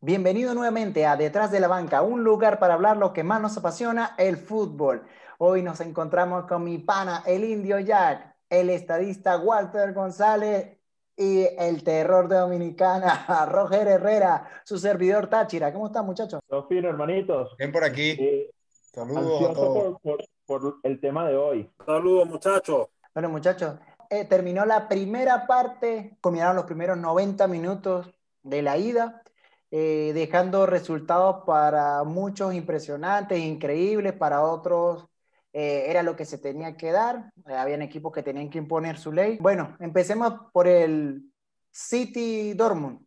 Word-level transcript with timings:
Bienvenido 0.00 0.54
nuevamente 0.54 1.06
a 1.06 1.16
Detrás 1.16 1.50
de 1.50 1.58
la 1.60 1.68
Banca, 1.68 2.02
un 2.02 2.22
lugar 2.22 2.58
para 2.58 2.74
hablar 2.74 2.96
lo 2.96 3.12
que 3.12 3.24
más 3.24 3.40
nos 3.40 3.56
apasiona, 3.56 4.14
el 4.18 4.36
fútbol. 4.36 5.02
Hoy 5.38 5.62
nos 5.62 5.80
encontramos 5.80 6.44
con 6.46 6.64
mi 6.64 6.78
pana, 6.78 7.22
el 7.26 7.44
indio 7.44 7.78
Jack, 7.80 8.36
el 8.48 8.70
estadista 8.70 9.36
Walter 9.38 9.92
González 9.94 10.78
y 11.16 11.46
el 11.58 11.82
terror 11.82 12.28
de 12.28 12.36
Dominicana, 12.36 13.46
Roger 13.50 13.88
Herrera, 13.88 14.48
su 14.64 14.78
servidor 14.78 15.28
Táchira. 15.28 15.72
¿Cómo 15.72 15.86
están, 15.86 16.06
muchachos? 16.06 16.40
Todo 16.46 16.66
fino, 16.68 16.88
hermanitos. 16.88 17.56
Bien 17.56 17.72
por 17.72 17.82
aquí. 17.84 18.10
Eh, 18.18 18.50
Saludos 18.92 19.16
a 19.18 19.30
ansioso 19.30 19.54
todos. 19.54 20.00
por, 20.02 20.18
por- 20.18 20.24
por 20.46 20.76
el 20.84 21.00
tema 21.00 21.26
de 21.28 21.36
hoy. 21.36 21.68
Saludos, 21.84 22.28
muchachos. 22.28 22.86
Bueno, 23.16 23.30
muchachos, 23.30 23.78
eh, 24.10 24.26
terminó 24.26 24.66
la 24.66 24.88
primera 24.88 25.46
parte, 25.46 26.18
combinaron 26.20 26.54
los 26.54 26.66
primeros 26.66 26.98
90 26.98 27.46
minutos 27.46 28.12
de 28.42 28.60
la 28.60 28.76
ida, 28.76 29.22
eh, 29.70 30.12
dejando 30.12 30.66
resultados 30.66 31.44
para 31.46 32.04
muchos 32.04 32.52
impresionantes, 32.52 33.38
increíbles, 33.38 34.12
para 34.12 34.42
otros 34.42 35.08
eh, 35.54 35.86
era 35.88 36.02
lo 36.02 36.14
que 36.14 36.26
se 36.26 36.36
tenía 36.36 36.76
que 36.76 36.92
dar, 36.92 37.32
eh, 37.48 37.54
habían 37.54 37.80
equipos 37.80 38.12
que 38.12 38.22
tenían 38.22 38.50
que 38.50 38.58
imponer 38.58 38.98
su 38.98 39.10
ley. 39.10 39.38
Bueno, 39.40 39.74
empecemos 39.80 40.34
por 40.52 40.68
el 40.68 41.22
City 41.70 42.52
Dortmund. 42.52 43.00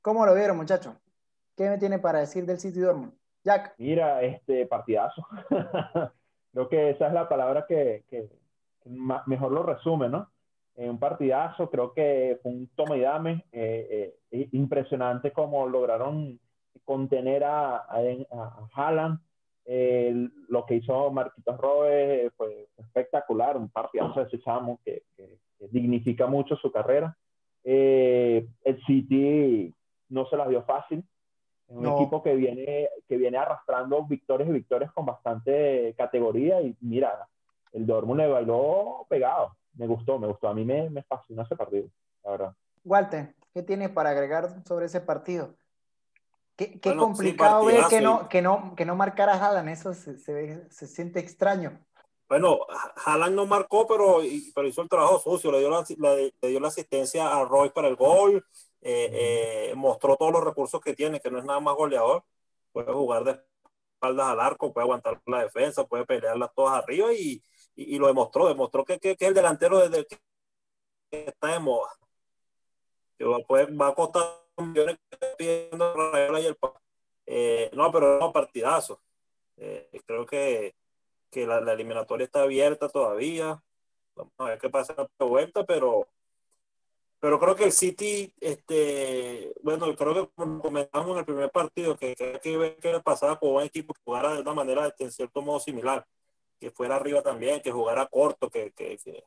¿Cómo 0.00 0.24
lo 0.26 0.32
vieron, 0.36 0.58
muchachos? 0.58 0.94
¿Qué 1.56 1.68
me 1.68 1.78
tiene 1.78 1.98
para 1.98 2.20
decir 2.20 2.46
del 2.46 2.60
City 2.60 2.78
Dortmund? 2.78 3.12
Jack. 3.42 3.74
Mira, 3.78 4.22
este 4.22 4.64
partidazo. 4.66 5.26
Creo 6.52 6.68
que 6.68 6.90
esa 6.90 7.08
es 7.08 7.12
la 7.12 7.28
palabra 7.28 7.66
que, 7.66 8.04
mejor 8.84 9.52
lo 9.52 9.62
resume, 9.62 10.08
¿no? 10.08 10.28
Eh, 10.76 10.90
un 10.90 10.98
partidazo, 10.98 11.70
creo 11.70 11.92
que 11.92 12.38
fue 12.42 12.50
un 12.52 12.66
toma 12.74 12.96
y 12.96 13.00
dame. 13.00 13.44
eh, 13.52 14.14
eh, 14.30 14.48
impresionante 14.52 15.32
cómo 15.32 15.66
lograron 15.68 16.38
contener 16.84 17.44
a, 17.44 17.76
a, 17.76 17.98
a 18.30 18.68
Haaland. 18.74 19.20
Eh, 19.66 20.28
lo 20.48 20.66
que 20.66 20.74
hizo 20.76 21.10
Marquitos 21.10 21.56
Robles 21.58 22.32
fue 22.36 22.68
espectacular, 22.76 23.56
un 23.56 23.70
partidazo 23.70 24.20
de 24.20 24.26
ese 24.26 24.40
chamo 24.40 24.78
que, 24.84 25.02
que- 25.16 25.38
que 25.58 25.68
dignifica 25.68 26.26
mucho 26.26 26.56
su 26.56 26.70
carrera. 26.72 27.16
Eh, 27.62 28.46
el 28.64 28.84
City 28.84 29.72
no 30.08 30.26
se 30.26 30.36
las 30.36 30.48
dio 30.48 30.62
fácil. 30.64 30.98
Es 31.68 31.76
un 31.76 31.84
No. 31.84 31.94
equipo 31.94 32.22
que 32.22 32.34
viene, 32.34 32.88
que 33.08 33.16
viene 33.16 33.38
arrastrando 33.38 34.04
victorias 34.04 34.48
y 34.50 34.52
victorias 34.52 34.92
con 34.92 35.06
bastante 35.06 35.94
categoría 35.96 36.60
y 36.60 36.76
mira, 36.80 37.26
el 37.74 37.86
Dortmund 37.86 38.20
le 38.20 38.28
bailó 38.28 39.06
pegado. 39.08 39.56
Me 39.74 39.86
gustó, 39.86 40.18
me 40.18 40.26
gustó. 40.26 40.48
A 40.48 40.54
mí 40.54 40.64
me, 40.64 40.88
me 40.88 41.02
fascinó 41.02 41.42
ese 41.42 41.56
partido, 41.56 41.88
la 42.24 42.30
verdad. 42.30 42.54
Walter, 42.84 43.34
¿qué 43.52 43.62
tienes 43.62 43.90
para 43.90 44.10
agregar 44.10 44.62
sobre 44.66 44.86
ese 44.86 45.00
partido? 45.00 45.54
Qué, 46.56 46.80
qué 46.80 46.90
Bueno, 46.90 47.02
sí, 47.02 47.06
complicado 47.06 47.64
ver 47.66 47.84
que 47.88 48.00
no, 48.00 48.28
que, 48.28 48.40
no, 48.40 48.74
que 48.76 48.84
no 48.84 48.94
marcara 48.94 49.34
Haaland, 49.34 49.68
eso 49.70 49.92
se, 49.92 50.18
se, 50.18 50.32
ve- 50.32 50.66
se 50.70 50.86
siente 50.86 51.18
extraño. 51.18 51.80
Bueno, 52.28 52.60
Haaland 53.04 53.34
no 53.34 53.46
marcó, 53.46 53.86
pero, 53.86 54.22
y- 54.22 54.52
pero 54.54 54.66
hizo 54.68 54.80
el 54.82 54.88
trabajo 54.88 55.18
sucio. 55.18 55.50
Le 55.52 55.58
dio 55.58 55.68
la, 55.70 55.84
la- 55.98 56.14
le 56.14 56.48
dio 56.48 56.60
la 56.60 56.68
asistencia 56.68 57.36
a 57.36 57.44
Roy 57.44 57.70
para 57.70 57.88
el 57.88 57.96
gol. 57.96 58.44
eh, 58.86 59.70
eh, 59.70 59.74
mostró 59.74 60.14
todos 60.16 60.30
los 60.30 60.44
recursos 60.44 60.78
que 60.80 60.94
tiene, 60.94 61.18
que 61.18 61.30
no 61.30 61.38
es 61.38 61.44
nada 61.44 61.58
más 61.60 61.74
goleador. 61.74 62.22
Puede 62.70 62.92
jugar 62.92 63.24
de 63.24 63.40
espaldas 63.94 64.26
al 64.28 64.40
arco, 64.40 64.72
puede 64.72 64.84
aguantar 64.84 65.20
la 65.26 65.42
defensa, 65.42 65.84
puede 65.84 66.04
pelearlas 66.04 66.50
todas 66.54 66.82
arriba 66.82 67.12
y, 67.14 67.42
y, 67.76 67.98
lo 67.98 68.06
demostró. 68.06 68.48
Demostró 68.48 68.84
que, 68.84 68.98
que, 68.98 69.12
es 69.12 69.22
el 69.22 69.34
delantero 69.34 69.78
desde 69.78 70.06
que 70.06 70.18
está 71.10 71.48
de 71.48 71.60
moda. 71.60 71.90
Que 73.18 73.24
va, 73.24 73.38
puede- 73.40 73.74
va 73.76 73.88
a 73.88 73.94
costar 73.94 74.24
millones 74.58 74.98
pidiendo 75.38 75.94
Rayola 76.12 76.40
y 76.40 76.46
el 76.46 76.56
eh, 77.26 77.70
No, 77.74 77.90
pero 77.92 78.18
no, 78.18 78.32
partidazo. 78.32 79.00
Eh, 79.56 79.88
creo 80.06 80.26
que 80.26 80.74
que 81.34 81.46
la, 81.46 81.58
eliminatoria 81.72 82.24
está 82.24 82.42
abierta 82.42 82.88
todavía. 82.88 83.60
Vamos 84.14 84.32
a 84.38 84.44
ver 84.44 84.58
qué 84.60 84.70
pasa 84.70 84.94
la 84.96 85.26
vuelta, 85.26 85.64
pero, 85.64 86.06
pero 87.18 87.40
creo 87.40 87.56
que 87.56 87.64
el 87.64 87.72
City, 87.72 88.32
este, 88.40 89.52
bueno, 89.62 89.92
creo 89.96 90.14
que 90.14 90.32
como 90.36 90.62
comentamos 90.62 91.10
en 91.10 91.18
el 91.18 91.24
primer 91.24 91.50
partido, 91.50 91.96
que 91.96 92.14
hay 92.18 92.38
que 92.40 92.56
ver 92.56 92.76
qué 92.76 92.92
le 92.92 93.00
pasaba 93.00 93.38
con 93.38 93.50
un 93.50 93.62
equipo 93.62 93.92
que 93.92 94.00
jugara 94.04 94.34
de 94.34 94.42
una 94.42 94.54
manera, 94.54 94.84
de, 94.84 94.94
en 95.00 95.10
cierto 95.10 95.42
modo, 95.42 95.58
similar, 95.58 96.06
que 96.64 96.70
fuera 96.70 96.96
arriba 96.96 97.20
también, 97.20 97.60
que 97.60 97.70
jugara 97.70 98.06
corto, 98.06 98.48
que, 98.48 98.72
que, 98.72 98.96
que, 98.96 99.22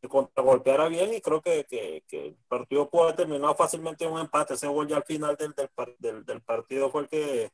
que 0.00 0.08
contragolpeara 0.08 0.86
bien, 0.86 1.12
y 1.12 1.20
creo 1.20 1.42
que, 1.42 1.64
que, 1.64 2.04
que 2.06 2.26
el 2.26 2.36
partido 2.46 2.88
pudo 2.88 3.04
haber 3.04 3.16
terminado 3.16 3.52
fácilmente 3.56 4.04
en 4.04 4.12
un 4.12 4.20
empate. 4.20 4.54
Ese 4.54 4.68
gol 4.68 4.86
ya 4.86 4.96
al 4.96 5.02
final 5.02 5.36
del, 5.36 5.54
del, 5.56 5.68
del, 5.98 6.24
del 6.24 6.40
partido 6.42 6.88
fue 6.88 7.02
el 7.02 7.08
que 7.08 7.50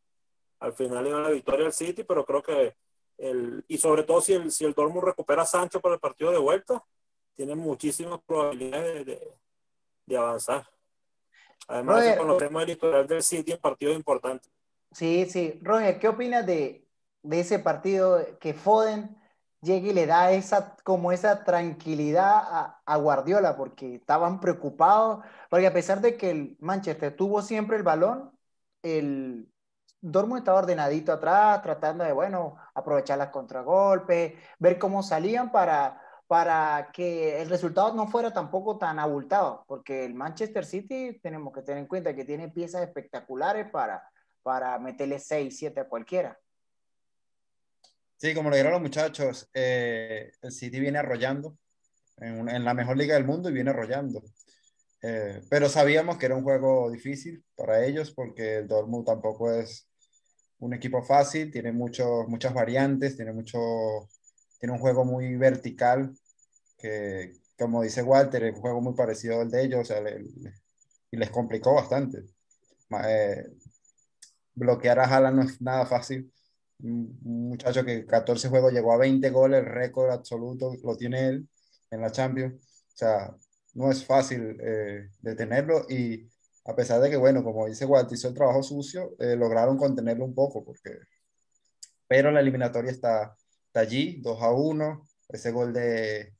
al 0.61 0.75
final 0.75 1.05
dio 1.05 1.21
la 1.21 1.31
victoria 1.31 1.65
al 1.65 1.73
City, 1.73 2.05
pero 2.05 2.25
creo 2.27 2.43
que 2.43 2.77
el, 3.17 3.65
y 3.67 3.79
sobre 3.79 4.03
todo 4.03 4.21
si 4.21 4.35
el, 4.35 4.51
si 4.51 4.67
el 4.67 4.75
Dortmund 4.75 5.07
recupera 5.07 5.43
a 5.43 5.47
Sancho 5.47 5.81
para 5.81 5.95
el 5.95 6.01
partido 6.01 6.31
de 6.31 6.39
vuelta, 6.39 6.85
tiene 7.35 7.55
muchísimas 7.55 8.21
probabilidades 8.27 9.07
de, 9.07 9.15
de, 9.15 9.35
de 10.05 10.17
avanzar. 10.17 10.69
Además, 11.67 11.97
Roger, 11.97 12.13
que 12.13 12.19
conocemos 12.19 12.63
el 12.63 12.71
historial 12.71 13.07
del 13.07 13.23
City 13.23 13.53
en 13.53 13.59
partidos 13.59 13.97
importantes. 13.97 14.53
Sí, 14.93 15.25
sí. 15.31 15.59
Roger, 15.63 15.99
¿qué 15.99 16.09
opinas 16.09 16.45
de, 16.47 16.84
de 17.25 17.41
ese 17.41 17.59
partido 17.59 18.39
que 18.41 18.55
Foden 18.55 19.17
llegue 19.63 19.91
y 19.91 19.95
le 19.95 20.07
da 20.07 20.33
esa, 20.33 20.77
como 20.85 21.13
esa 21.13 21.45
tranquilidad 21.45 22.37
a, 22.37 22.83
a 22.87 22.97
Guardiola? 22.97 23.57
Porque 23.57 23.97
estaban 23.97 24.41
preocupados, 24.41 25.25
porque 25.51 25.67
a 25.67 25.73
pesar 25.73 26.01
de 26.01 26.17
que 26.17 26.31
el 26.31 26.57
Manchester 26.61 27.17
tuvo 27.17 27.43
siempre 27.43 27.77
el 27.77 27.83
balón, 27.83 28.33
el 28.83 29.49
Dortmund 30.01 30.41
estaba 30.41 30.59
ordenadito 30.59 31.13
atrás, 31.13 31.63
tratando 31.63 32.05
de, 32.05 32.13
bueno, 32.13 32.57
aprovechar 32.75 33.19
las 33.19 33.31
contragolpes, 33.31 34.35
ver 34.59 34.79
cómo 34.79 35.03
salían 35.03 35.51
para, 35.51 36.01
para 36.27 36.91
que 36.93 37.41
el 37.41 37.49
resultado 37.49 37.95
no 37.95 38.07
fuera 38.09 38.33
tampoco 38.33 38.77
tan 38.79 38.99
abultado, 38.99 39.65
porque 39.67 40.05
el 40.05 40.15
Manchester 40.15 40.65
City 40.67 41.19
tenemos 41.23 41.55
que 41.55 41.63
tener 41.63 41.81
en 41.81 41.87
cuenta 41.89 42.15
que 42.15 42.25
tiene 42.27 42.51
piezas 42.51 42.83
espectaculares 42.83 43.71
para, 43.71 44.03
para 44.43 44.79
meterle 44.79 45.19
6, 45.19 45.57
7 45.57 45.81
a 45.81 45.89
cualquiera. 45.89 46.39
Sí, 48.17 48.33
como 48.35 48.49
lo 48.49 48.57
dijeron 48.57 48.73
los 48.73 48.83
muchachos, 48.83 49.49
eh, 49.53 50.31
el 50.41 50.53
City 50.53 50.81
viene 50.81 50.99
arrollando 50.99 51.59
en, 52.19 52.65
la 52.65 52.75
mejor 52.75 52.97
liga 52.97 53.15
del 53.15 53.25
mundo 53.25 53.51
y 53.51 53.53
viene 53.53 53.71
arrollando. 53.71 54.23
Eh, 55.03 55.43
pero 55.51 55.69
sabíamos 55.69 56.17
que 56.17 56.27
era 56.27 56.37
un 56.37 56.45
juego 56.45 56.91
difícil 56.91 57.45
para 57.55 57.85
ellos 57.85 58.13
porque 58.13 58.59
el 58.59 58.69
Dortmund 58.69 59.05
tampoco 59.05 59.53
es 59.53 59.89
un 60.61 60.73
equipo 60.73 61.03
fácil, 61.03 61.51
tiene 61.53 61.73
muchos, 61.73 62.27
muchas 62.29 62.55
variantes, 62.55 63.17
tiene, 63.17 63.33
mucho, 63.33 63.59
tiene 64.59 64.73
un 64.73 64.79
juego 64.79 65.05
muy 65.05 65.37
vertical 65.37 66.17
que, 66.79 67.33
como 67.59 67.83
dice 67.83 68.03
Walter, 68.03 68.45
es 68.45 68.55
un 68.55 68.61
juego 68.61 68.81
muy 68.81 68.95
parecido 68.95 69.41
al 69.41 69.51
de 69.51 69.65
ellos 69.65 69.93
y 71.11 71.17
les 71.17 71.31
complicó 71.31 71.75
bastante. 71.75 72.25
Eh, 73.07 73.45
bloquear 74.55 75.01
a 75.01 75.05
Haaland 75.05 75.37
no 75.37 75.43
es 75.43 75.61
nada 75.61 75.85
fácil 75.85 76.33
un 76.81 77.19
muchacho 77.23 77.85
que 77.85 78.07
14 78.07 78.49
juegos 78.49 78.73
llegó 78.73 78.93
a 78.93 78.99
20 78.99 79.31
goles, 79.31 79.65
récord 79.65 80.11
absoluto 80.11 80.73
lo 80.83 80.97
tiene 80.97 81.29
él 81.29 81.49
en 81.91 82.01
la 82.01 82.13
Champions. 82.13 82.55
O 82.57 82.97
sea, 82.97 83.35
no 83.75 83.91
es 83.91 84.05
fácil 84.05 84.57
eh, 84.61 85.09
detenerlo 85.21 85.87
y 85.89 86.29
a 86.67 86.75
pesar 86.75 87.01
de 87.01 87.11
que, 87.11 87.17
bueno, 87.17 87.45
como 87.45 87.67
dice 87.67 87.85
Walter, 87.85 88.15
hizo 88.17 88.29
el 88.29 88.35
trabajo 88.35 88.63
sucio, 88.63 89.15
eh, 89.19 89.37
lograron 89.37 89.77
contenerlo 89.77 90.25
un 90.25 90.35
poco, 90.35 90.65
porque... 90.65 90.99
pero 92.07 92.31
la 92.31 92.41
eliminatoria 92.41 92.91
está, 92.91 93.37
está 93.67 93.81
allí, 93.81 94.21
2 94.23 94.43
a 94.43 94.53
1, 94.53 95.09
ese 95.29 95.51
gol 95.53 95.73
de, 95.73 96.35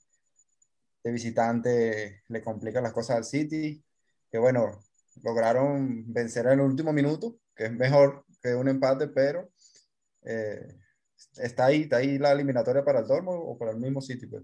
de 1.05 1.11
visitante 1.13 2.23
le 2.29 2.43
complica 2.43 2.81
las 2.81 2.93
cosas 2.93 3.17
al 3.19 3.25
City, 3.25 3.83
que 4.31 4.39
bueno, 4.39 4.81
lograron 5.23 6.13
vencer 6.13 6.47
en 6.47 6.53
el 6.55 6.61
último 6.61 6.93
minuto, 6.93 7.37
que 7.55 7.67
es 7.67 7.73
mejor 7.73 8.25
que 8.43 8.55
un 8.55 8.69
empate, 8.69 9.09
pero 9.09 9.51
eh, 10.25 10.77
está 11.37 11.67
ahí, 11.67 11.83
está 11.83 11.97
ahí 11.97 12.19
la 12.19 12.33
eliminatoria 12.33 12.85
para 12.85 13.01
el 13.01 13.07
Dortmund 13.07 13.43
o 13.45 13.59
para 13.59 13.73
el 13.73 13.79
mismo 13.79 14.01
City. 14.01 14.27
Pues. 14.27 14.43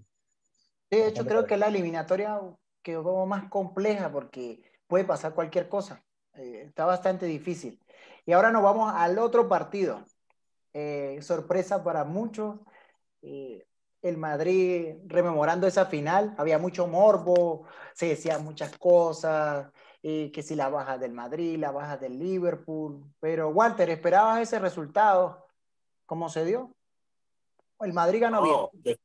De 0.91 1.07
hecho, 1.07 1.25
creo 1.25 1.47
que 1.47 1.57
la 1.57 1.69
eliminatoria 1.69 2.41
quedó 2.83 3.03
como 3.05 3.27
más 3.27 3.49
compleja 3.49 4.11
porque 4.11 4.63
puede 4.87 5.05
pasar 5.05 5.35
cualquier 5.35 5.69
cosa. 5.69 6.05
Eh, 6.35 6.65
está 6.67 6.85
bastante 6.85 7.27
difícil. 7.27 7.81
Y 8.27 8.33
ahora 8.33 8.51
nos 8.51 8.63
vamos 8.63 8.93
al 8.95 9.19
otro 9.19 9.49
partido. 9.49 10.05
Eh, 10.73 11.19
sorpresa 11.23 11.83
para 11.83 12.05
muchos. 12.05 12.61
Eh, 13.23 13.67
el 14.03 14.17
Madrid 14.17 14.95
rememorando 15.07 15.67
esa 15.67 15.87
final, 15.87 16.35
había 16.39 16.59
mucho 16.59 16.87
morbo, 16.87 17.67
se 17.95 18.07
decían 18.07 18.45
muchas 18.45 18.77
cosas, 18.79 19.71
eh, 20.03 20.31
que 20.33 20.43
si 20.43 20.55
la 20.55 20.69
baja 20.71 20.97
del 20.97 21.13
Madrid, 21.13 21.59
la 21.59 21.71
baja 21.71 21.97
del 21.99 22.19
Liverpool, 22.19 23.05
pero 23.21 23.51
Walter, 23.51 23.91
¿esperabas 23.91 24.41
ese 24.41 24.59
resultado? 24.59 25.47
¿Cómo 26.11 26.29
se 26.29 26.45
dio? 26.45 26.75
El 27.79 27.93
Madrid 27.93 28.21
ganó 28.21 28.43
bien. 28.43 28.57
De- 28.83 28.99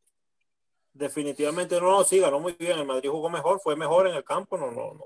definitivamente 0.91 1.79
no, 1.79 2.03
sí, 2.03 2.17
ganó 2.17 2.39
muy 2.39 2.53
bien. 2.53 2.79
El 2.79 2.87
Madrid 2.87 3.11
jugó 3.11 3.29
mejor, 3.29 3.59
fue 3.59 3.75
mejor 3.75 4.07
en 4.07 4.15
el 4.15 4.23
campo, 4.23 4.57
no, 4.57 4.71
no, 4.71 4.95
no. 4.95 5.05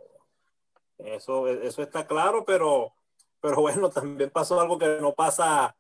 Eso, 0.97 1.49
eso 1.49 1.81
está 1.81 2.07
claro, 2.07 2.45
pero, 2.45 2.93
pero 3.41 3.55
bueno, 3.61 3.89
también 3.89 4.29
pasó 4.29 4.61
algo 4.61 4.79
que 4.79 4.87
no 5.01 5.13
pasa, 5.13 5.75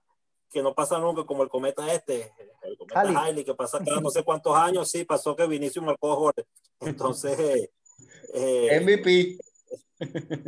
que 0.51 0.61
no 0.61 0.75
pasa 0.75 0.99
nunca, 0.99 1.23
como 1.23 1.43
el 1.43 1.47
cometa 1.47 1.89
este, 1.93 2.33
el 2.63 2.77
cometa 2.77 3.23
Hailey, 3.23 3.45
que 3.45 3.55
pasa 3.55 3.79
cada 3.81 4.01
no 4.01 4.09
sé 4.09 4.21
cuántos 4.21 4.53
años, 4.57 4.89
sí, 4.91 5.05
pasó 5.05 5.37
que 5.37 5.47
Vinicius 5.47 5.85
marcó 5.85 6.09
dos 6.09 6.17
goles. 6.17 6.45
Entonces, 6.81 7.69
eh, 8.33 8.77
MVP. 8.81 9.37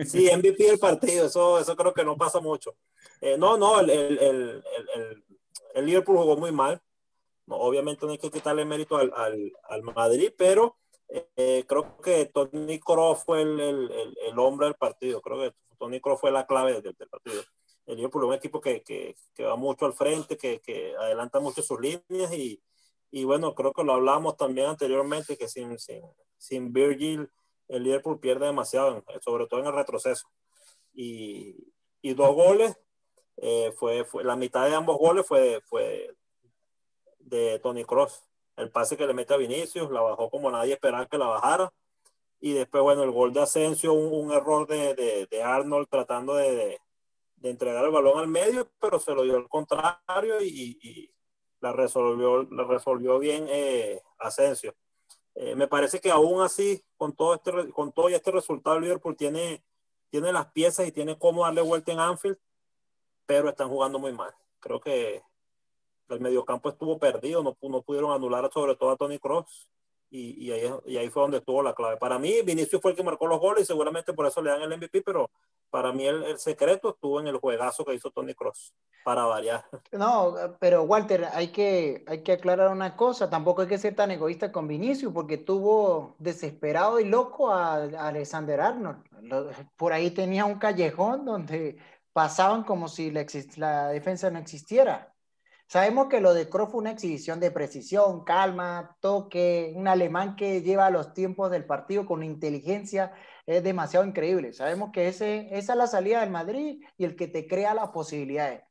Sí, 0.06 0.29
MVP 0.29 0.65
del 0.65 0.79
partido, 0.79 1.27
eso, 1.27 1.62
eso 1.62 1.77
creo 1.77 1.94
que 1.94 2.03
no 2.03 2.18
pasa 2.18 2.41
mucho. 2.41 2.75
Eh, 3.21 3.38
no, 3.38 3.56
no, 3.56 3.79
el, 3.79 3.89
el, 3.89 4.18
el, 4.19 4.63
el, 4.95 5.23
Liverpool 5.75 6.18
jugó 6.18 6.38
muy 6.38 6.51
mal. 6.51 6.81
Obviamente 7.47 8.06
no 8.06 8.12
hay 8.12 8.18
que 8.18 8.31
quitarle 8.31 8.65
mérito 8.65 8.97
al, 8.97 9.12
al, 9.15 9.51
al 9.69 9.81
Madrid, 9.83 10.31
pero 10.38 10.77
eh, 11.35 11.65
creo 11.68 11.97
que 12.01 12.25
Tony 12.27 12.79
Kroos 12.79 13.23
fue 13.25 13.41
el, 13.41 13.59
el, 13.59 14.39
hombre 14.39 14.68
del 14.68 14.75
partido. 14.75 15.21
Creo 15.21 15.39
que 15.39 15.56
Tony 15.77 16.00
Kroos 16.00 16.21
fue 16.21 16.31
la 16.31 16.47
clave 16.47 16.81
del, 16.81 16.95
partido. 16.95 17.41
El 17.85 17.97
Liverpool 17.97 18.23
es 18.23 18.27
un 18.29 18.33
equipo 18.35 18.62
que, 18.62 18.81
que, 18.81 19.15
que, 19.33 19.44
va 19.44 19.57
mucho 19.57 19.85
al 19.85 19.94
frente, 19.94 20.38
que, 20.38 20.62
que 20.62 20.95
adelanta 20.95 21.39
mucho 21.39 21.62
sus 21.62 21.79
líneas 21.81 22.31
y, 22.31 22.62
y, 23.09 23.25
bueno, 23.25 23.53
creo 23.53 23.73
que 23.73 23.83
lo 23.83 23.94
hablamos 23.94 24.38
también 24.38 24.68
anteriormente, 24.68 25.38
que 25.38 25.50
sin, 25.50 25.77
sin, 25.79 26.01
sin 26.38 26.71
Virgil 26.71 27.29
el 27.68 27.83
Liverpool 27.83 28.19
pierde 28.19 28.45
demasiado, 28.45 29.03
sobre 29.21 29.47
todo 29.47 29.59
en 29.59 29.68
el 29.68 29.73
retroceso. 29.73 30.29
Y, 30.94 31.73
y 32.01 32.13
dos 32.13 32.33
goles, 32.33 32.77
eh, 33.38 33.74
fue, 33.78 34.04
fue, 34.06 34.24
la 34.24 34.36
mitad 34.36 34.66
de 34.68 34.75
ambos 34.75 34.98
goles 34.98 35.25
fue, 35.25 35.62
fue 35.66 36.16
de 37.19 37.60
Tony 37.60 37.83
Cross. 37.83 38.24
El 38.57 38.72
pase 38.72 38.98
que 38.98 39.07
le 39.07 39.13
mete 39.13 39.33
a 39.33 39.38
Vinicius, 39.38 39.89
la 39.92 40.01
bajó 40.01 40.30
como 40.30 40.51
nadie 40.51 40.74
esperaba 40.74 41.07
que 41.07 41.18
la 41.18 41.28
bajara. 41.28 41.74
Y 42.39 42.54
después, 42.54 42.83
bueno, 42.83 43.04
el 43.04 43.12
gol 43.12 43.33
de 43.33 43.42
Asensio, 43.42 43.94
un, 43.94 44.31
error 44.31 44.68
de, 44.68 44.95
de, 44.95 45.28
de, 45.28 45.44
Arnold 45.44 45.88
tratando 45.89 46.36
de, 46.36 46.80
de, 47.36 47.50
entregar 47.50 47.86
el 47.86 47.92
balón 47.92 48.19
al 48.19 48.28
medio, 48.28 48.69
pero 48.80 49.00
se 49.00 49.13
lo 49.13 49.24
dio 49.24 49.38
al 49.38 49.48
contrario 49.48 50.42
y, 50.42 50.80
y 50.81 51.12
la, 51.60 51.72
resolvió, 51.72 52.44
la 52.44 52.63
resolvió 52.63 53.19
bien 53.19 53.45
eh, 53.48 54.01
Asensio. 54.18 54.75
Eh, 55.36 55.56
me 55.56 55.68
parece 55.68 56.00
que 56.00 56.12
aún 56.12 56.42
así, 56.42 56.83
con 56.98 57.16
todo 57.16 57.36
este, 57.36 57.69
con 57.72 57.92
todo 57.92 58.10
este 58.10 58.31
resultado, 58.31 58.80
Liverpool 58.80 59.16
tiene, 59.16 59.63
tiene 60.10 60.33
las 60.33 60.51
piezas 60.51 60.88
y 60.88 60.92
tiene 60.92 61.18
cómo 61.18 61.44
darle 61.44 61.62
vuelta 61.62 61.92
en 61.92 62.00
Anfield, 62.00 62.38
pero 63.31 63.48
están 63.48 63.69
jugando 63.69 63.98
muy 63.98 64.12
mal. 64.12 64.33
Creo 64.60 64.81
que 64.81 65.24
el 66.10 66.19
mediocampo 66.19 66.68
estuvo 66.68 67.00
perdido, 67.00 67.42
no, 67.42 67.56
no 67.62 67.81
pudieron 67.81 68.12
anular 68.12 68.51
sobre 68.51 68.75
todo 68.75 68.92
a 68.92 68.98
Tony 68.98 69.19
Cross 69.19 69.69
y, 70.10 70.48
y, 70.48 70.51
ahí, 70.51 70.69
y 70.86 70.98
ahí 70.98 71.10
fue 71.10 71.22
donde 71.22 71.38
estuvo 71.38 71.63
la 71.63 71.74
clave. 71.74 71.95
Para 71.95 72.19
mí, 72.19 72.42
Vinicius 72.44 72.81
fue 72.81 72.92
el 72.92 72.98
que 72.98 73.04
marcó 73.04 73.28
los 73.28 73.39
goles 73.39 73.63
y 73.63 73.68
seguramente 73.68 74.12
por 74.12 74.28
eso 74.28 74.42
le 74.42 74.50
dan 74.50 74.63
el 74.63 74.78
MVP, 74.78 75.01
pero 75.04 75.31
para 75.69 75.94
mí 75.94 76.06
el, 76.06 76.38
secreto 76.39 76.89
estuvo 76.89 77.22
en 77.22 77.28
el 77.28 77.38
juegazo 77.38 77.86
que 77.86 77.94
hizo 77.94 78.12
Tony 78.12 78.33
Cross, 78.33 78.74
para 79.06 79.24
variar. 79.24 79.63
No, 79.94 80.36
pero 80.60 80.83
Walter, 80.83 81.30
hay 81.31 81.54
que, 81.54 82.04
hay 82.06 82.22
que 82.22 82.33
aclarar 82.33 82.69
una 82.69 82.98
cosa, 82.98 83.30
tampoco 83.30 83.62
hay 83.62 83.69
que 83.69 83.78
ser 83.78 83.95
tan 83.95 84.12
egoísta 84.12 84.51
con 84.51 84.68
Vinicius, 84.68 85.13
porque 85.13 85.38
tuvo 85.38 86.18
desesperado 86.19 87.00
y 87.00 87.06
loco 87.06 87.50
a, 87.50 87.75
Alexander 87.75 88.60
Arnold. 88.60 89.06
Por 89.78 89.94
ahí 89.94 90.12
tenía 90.12 90.44
un 90.44 90.60
callejón 90.60 91.24
donde 91.24 91.78
pasaban 92.13 92.63
como 92.63 92.88
si 92.88 93.12
la, 93.12 93.25
la 93.58 93.88
defensa 93.90 94.30
no 94.30 94.40
existiera. 94.40 95.13
Sabemos 95.72 96.08
que 96.10 96.19
lo 96.19 96.34
de 96.34 96.50
Kroos 96.50 96.72
fue 96.72 96.81
una 96.81 96.92
exhibición 96.92 97.40
de 97.40 97.50
precisión, 97.50 98.25
calma, 98.25 98.98
toque, 99.00 99.72
un 99.75 99.88
alemán 99.88 100.36
que 100.36 100.62
lleva 100.62 100.90
los 100.90 101.13
tiempos 101.13 101.50
del 101.50 101.63
partido 101.63 102.06
con 102.06 102.24
inteligencia, 102.24 103.13
es 103.46 103.63
demasiado 103.63 104.06
increíble. 104.06 104.52
Sabemos 104.52 104.92
que 104.92 105.08
ese, 105.08 105.48
esa 105.58 105.72
es 105.72 105.78
la 105.78 105.88
salida 105.88 106.19
del 106.19 106.30
Madrid 106.30 106.84
y 106.98 107.06
el 107.06 107.16
que 107.16 107.30
te 107.30 107.48
crea 107.48 107.74
las 107.74 107.90
posibilidades. 107.92 108.64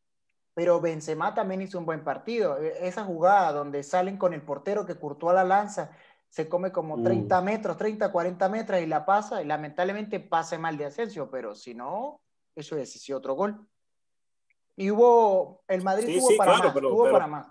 Pero 0.53 0.81
Benzema 0.83 1.33
también 1.33 1.63
hizo 1.63 1.79
un 1.79 1.87
buen 1.87 2.05
partido. 2.05 2.59
E, 2.59 2.87
esa 2.87 3.05
jugada 3.05 3.53
donde 3.53 3.83
salen 3.83 4.19
con 4.19 4.35
el 4.35 4.43
portero 4.43 4.85
que 4.85 4.97
curtó 4.97 5.31
a 5.31 5.35
la 5.35 5.45
lanza, 5.45 5.93
se 6.29 6.51
come 6.51 6.71
como 6.71 7.03
30 7.03 7.41
mm. 7.41 7.45
metros, 7.45 7.77
30, 7.79 8.13
40 8.13 8.49
metros 8.51 8.79
y 8.79 8.87
la 8.87 9.07
pasa, 9.07 9.43
y 9.43 9.47
lamentablemente 9.47 10.21
pasa 10.21 10.59
mal 10.59 10.77
de 10.77 10.85
Asensio, 10.85 11.31
pero 11.31 11.55
si 11.55 11.75
no, 11.75 12.21
eso 12.55 12.77
es 12.77 13.11
otro 13.11 13.35
gol. 13.35 13.67
Y 14.77 14.91
hubo, 14.91 15.63
el 15.69 15.83
Madrid 15.83 16.19
tuvo 16.19 16.37
para 16.37 16.57
más, 16.57 16.75
tuvo 16.75 17.11
para 17.11 17.27
más. 17.27 17.47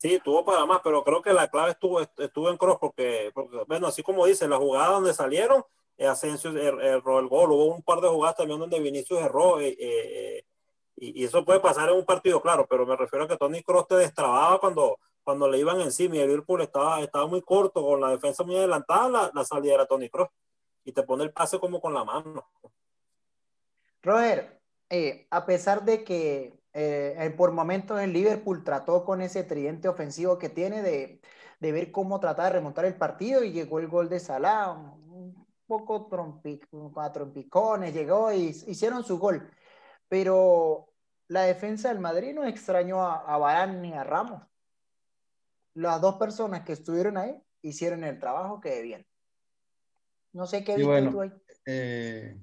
Sí, 0.00 0.18
tuvo 0.24 0.44
para 0.44 0.64
más, 0.64 0.80
pero 0.82 1.04
creo 1.04 1.20
que 1.20 1.32
la 1.32 1.48
clave 1.48 1.72
estuvo, 1.72 2.00
estuvo 2.00 2.48
en 2.48 2.56
Cross 2.56 2.78
porque, 2.80 3.30
bueno, 3.68 3.86
así 3.86 4.02
como 4.02 4.24
dice, 4.24 4.48
la 4.48 4.56
jugada 4.56 4.94
donde 4.94 5.12
salieron, 5.12 5.62
eh, 5.98 6.06
Asensio 6.06 6.56
er, 6.56 6.80
erró 6.80 7.18
el 7.18 7.28
gol, 7.28 7.52
hubo 7.52 7.66
un 7.66 7.82
par 7.82 8.00
de 8.00 8.08
jugadas 8.08 8.36
también 8.36 8.58
donde 8.58 8.80
Vinicius 8.80 9.20
erró, 9.20 9.60
eh, 9.60 9.76
eh, 9.78 10.44
y, 10.96 11.22
eso 11.22 11.44
puede 11.44 11.60
pasar 11.60 11.90
en 11.90 11.96
un 11.96 12.06
partido, 12.06 12.40
claro, 12.40 12.66
pero 12.66 12.86
me 12.86 12.96
refiero 12.96 13.26
a 13.26 13.28
que 13.28 13.36
Tony 13.36 13.62
Cross 13.62 13.88
te 13.88 13.96
destrababa 13.96 14.58
cuando, 14.58 14.98
cuando 15.22 15.46
le 15.48 15.58
iban 15.58 15.80
encima 15.82 16.16
y 16.16 16.20
el 16.20 16.28
Liverpool 16.28 16.62
estaba, 16.62 17.02
estaba 17.02 17.26
muy 17.26 17.42
corto, 17.42 17.84
con 17.84 18.00
la 18.00 18.08
defensa 18.08 18.42
muy 18.42 18.56
adelantada, 18.56 19.08
la, 19.08 19.30
la 19.34 19.44
salida 19.44 19.74
era 19.74 19.86
Tony 19.86 20.08
Cross, 20.08 20.30
y 20.82 20.92
te 20.92 21.02
pone 21.02 21.24
el 21.24 21.32
pase 21.32 21.58
como 21.58 21.78
con 21.78 21.92
la 21.92 22.04
mano. 22.04 22.48
Roger, 24.02 24.60
eh, 24.88 25.26
a 25.30 25.46
pesar 25.46 25.84
de 25.84 26.04
que 26.04 26.58
eh, 26.72 27.34
por 27.36 27.52
momentos 27.52 28.00
el 28.00 28.12
Liverpool 28.12 28.64
trató 28.64 29.04
con 29.04 29.20
ese 29.20 29.44
tridente 29.44 29.88
ofensivo 29.88 30.38
que 30.38 30.48
tiene 30.48 30.82
de, 30.82 31.20
de, 31.58 31.72
ver 31.72 31.92
cómo 31.92 32.20
tratar 32.20 32.46
de 32.46 32.58
remontar 32.58 32.84
el 32.84 32.96
partido 32.96 33.42
y 33.44 33.52
llegó 33.52 33.78
el 33.78 33.88
gol 33.88 34.08
de 34.08 34.20
Salah, 34.20 34.72
un 34.72 35.46
poco 35.66 36.06
trompic, 36.06 36.68
a 36.96 37.12
trompicones, 37.12 37.94
llegó 37.94 38.32
y 38.32 38.48
hicieron 38.66 39.04
su 39.04 39.18
gol. 39.18 39.50
Pero 40.08 40.92
la 41.28 41.42
defensa 41.42 41.88
del 41.88 42.00
Madrid 42.00 42.34
no 42.34 42.44
extrañó 42.44 43.02
a, 43.02 43.20
a 43.20 43.38
Varane 43.38 43.80
ni 43.80 43.92
a 43.92 44.04
Ramos. 44.04 44.42
Las 45.74 46.00
dos 46.00 46.16
personas 46.16 46.64
que 46.64 46.72
estuvieron 46.72 47.16
ahí 47.16 47.40
hicieron 47.62 48.04
el 48.04 48.18
trabajo 48.18 48.60
que 48.60 48.70
debían. 48.70 49.06
No 50.32 50.46
sé 50.46 50.64
qué 50.64 50.76
sí, 50.76 50.82
tú 50.82 51.20
ahí. 51.20 51.32
Eh, 51.66 52.36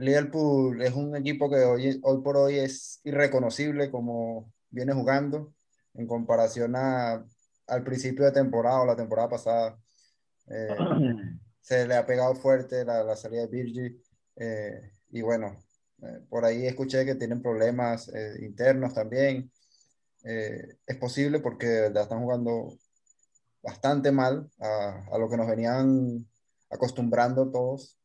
Liverpool 0.00 0.80
es 0.82 0.94
un 0.94 1.16
equipo 1.16 1.50
que 1.50 1.56
hoy, 1.56 2.00
por 2.00 2.36
hoy 2.36 2.58
es 2.58 3.00
irreconocible 3.04 3.90
como 3.90 4.52
viene 4.70 4.92
jugando 4.92 5.54
en 5.94 6.06
comparación 6.06 6.76
a, 6.76 7.24
al 7.66 7.84
principio 7.84 8.24
de 8.24 8.32
temporada 8.32 8.80
o 8.80 8.86
la 8.86 8.96
temporada 8.96 9.28
pasada. 9.28 9.78
Eh, 10.46 10.76
se 11.60 11.86
le 11.86 11.96
ha 11.96 12.06
pegado 12.06 12.34
fuerte 12.34 12.84
la, 12.84 13.14
salida 13.16 13.42
de 13.42 13.48
Virgil 13.48 14.02
eh, 14.36 14.92
y 15.10 15.22
bueno, 15.22 15.58
eh, 16.02 16.20
por 16.28 16.44
ahí 16.44 16.66
escuché 16.66 17.04
que 17.04 17.14
tienen 17.14 17.42
problemas 17.42 18.10
internos 18.40 18.94
también. 18.94 19.50
es 20.22 20.96
posible 20.98 21.40
porque 21.40 21.90
la 21.92 22.02
están 22.02 22.20
jugando 22.20 22.78
bastante 23.62 24.12
mal 24.12 24.50
a, 24.60 25.18
lo 25.18 25.28
que 25.28 25.36
nos 25.36 25.46
venían 25.46 26.26
acostumbrando 26.70 27.50
todos 27.50 27.97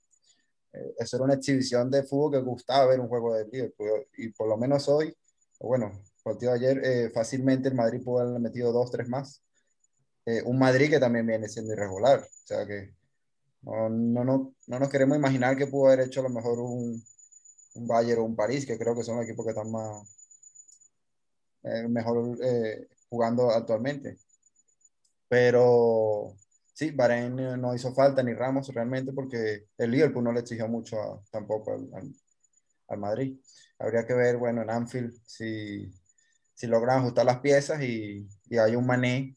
eso 0.98 1.18
era 1.18 1.26
una 1.26 1.36
exhibición 1.36 1.92
de 1.92 2.04
fútbol 2.04 2.32
que 2.32 2.40
gustaba 2.40 2.88
ver 2.88 3.00
un 3.00 3.08
juego 3.08 3.34
de 3.36 3.46
Liverpool. 3.46 4.08
Y 4.18 4.30
por 4.30 4.48
lo 4.48 4.58
menos 4.58 4.88
hoy, 4.90 5.16
bueno, 5.60 5.92
partido 6.24 6.52
ayer, 6.54 6.84
eh, 6.84 7.12
fácilmente 7.12 7.70
el 7.70 7.76
Madrid 7.76 8.04
pudo 8.04 8.20
haber 8.22 8.40
metido 8.40 8.72
dos, 8.72 8.92
tres 8.92 9.08
más. 9.08 9.44
Eh, 10.26 10.42
un 10.46 10.58
Madrid 10.58 10.90
que 10.90 11.00
también 11.00 11.28
viene 11.28 11.48
siendo 11.48 11.74
irregular. 11.74 12.22
O 12.22 12.48
sea 12.48 12.66
que 12.66 12.94
no, 13.62 13.90
no, 13.90 14.24
no, 14.24 14.56
no 14.68 14.80
nos 14.80 14.90
queremos 14.90 15.18
imaginar 15.18 15.58
que 15.58 15.68
pudo 15.68 15.88
haber 15.88 16.08
hecho 16.08 16.22
a 16.22 16.24
lo 16.24 16.30
mejor 16.30 16.60
un, 16.60 17.04
un 17.76 17.88
Bayern 17.88 18.22
o 18.22 18.26
un 18.26 18.36
París, 18.36 18.66
que 18.66 18.78
creo 18.78 18.96
que 18.96 19.04
son 19.04 19.18
los 19.18 19.26
equipos 19.26 19.46
que 19.46 19.52
están 19.52 19.72
más 19.72 20.08
mejor 21.90 22.38
jugando 23.10 23.50
actualmente. 23.52 24.18
Pero 25.30 26.36
sí, 26.74 26.92
Bahrein 26.92 27.36
no 27.36 27.76
hizo 27.76 27.94
falta 27.94 28.24
ni 28.24 28.34
Ramos 28.34 28.68
realmente 28.74 29.14
porque 29.14 29.68
el 29.78 29.92
Liverpool 29.92 30.24
no 30.24 30.32
le 30.32 30.42
exigió 30.42 30.68
mucho 30.68 31.24
tampoco 31.32 31.74
al, 31.74 31.90
al, 32.88 32.98
Madrid. 32.98 33.40
Habría 33.80 34.06
que 34.06 34.14
ver, 34.14 34.38
bueno, 34.38 34.62
en 34.62 34.70
Anfield 34.70 35.14
si, 35.26 35.92
si 36.54 36.68
logran 36.68 37.00
ajustar 37.00 37.26
las 37.26 37.40
piezas 37.40 37.82
y, 37.82 38.28
y 38.50 38.58
hay 38.58 38.76
un 38.76 38.86
Mané 38.86 39.36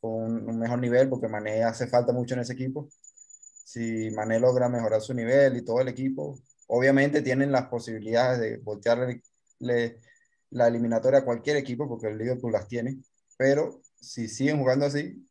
con 0.00 0.48
un, 0.48 0.58
mejor 0.58 0.78
nivel 0.80 1.08
porque 1.08 1.28
Mané 1.28 1.64
hace 1.64 1.86
falta 1.86 2.12
mucho 2.12 2.34
en 2.34 2.40
ese 2.40 2.54
equipo. 2.54 2.88
Si 3.64 4.10
Mané 4.10 4.40
logra 4.40 4.68
mejorar 4.68 5.00
su 5.00 5.14
nivel 5.14 5.56
y 5.56 5.64
todo 5.64 5.80
el 5.80 5.88
equipo, 5.88 6.38
obviamente 6.66 7.22
tienen 7.22 7.52
las 7.52 7.66
posibilidades 7.68 8.38
de 8.40 8.58
voltearle 8.58 9.22
la 10.50 10.68
eliminatoria 10.68 11.20
a 11.20 11.24
cualquier 11.24 11.56
equipo 11.56 11.88
porque 11.88 12.08
el 12.08 12.18
Liverpool 12.18 12.52
las 12.52 12.68
tiene, 12.68 12.98
pero 13.36 13.82
si 14.00 14.28
siguen 14.28 14.58
jugando 14.58 14.86
así, 14.86 15.26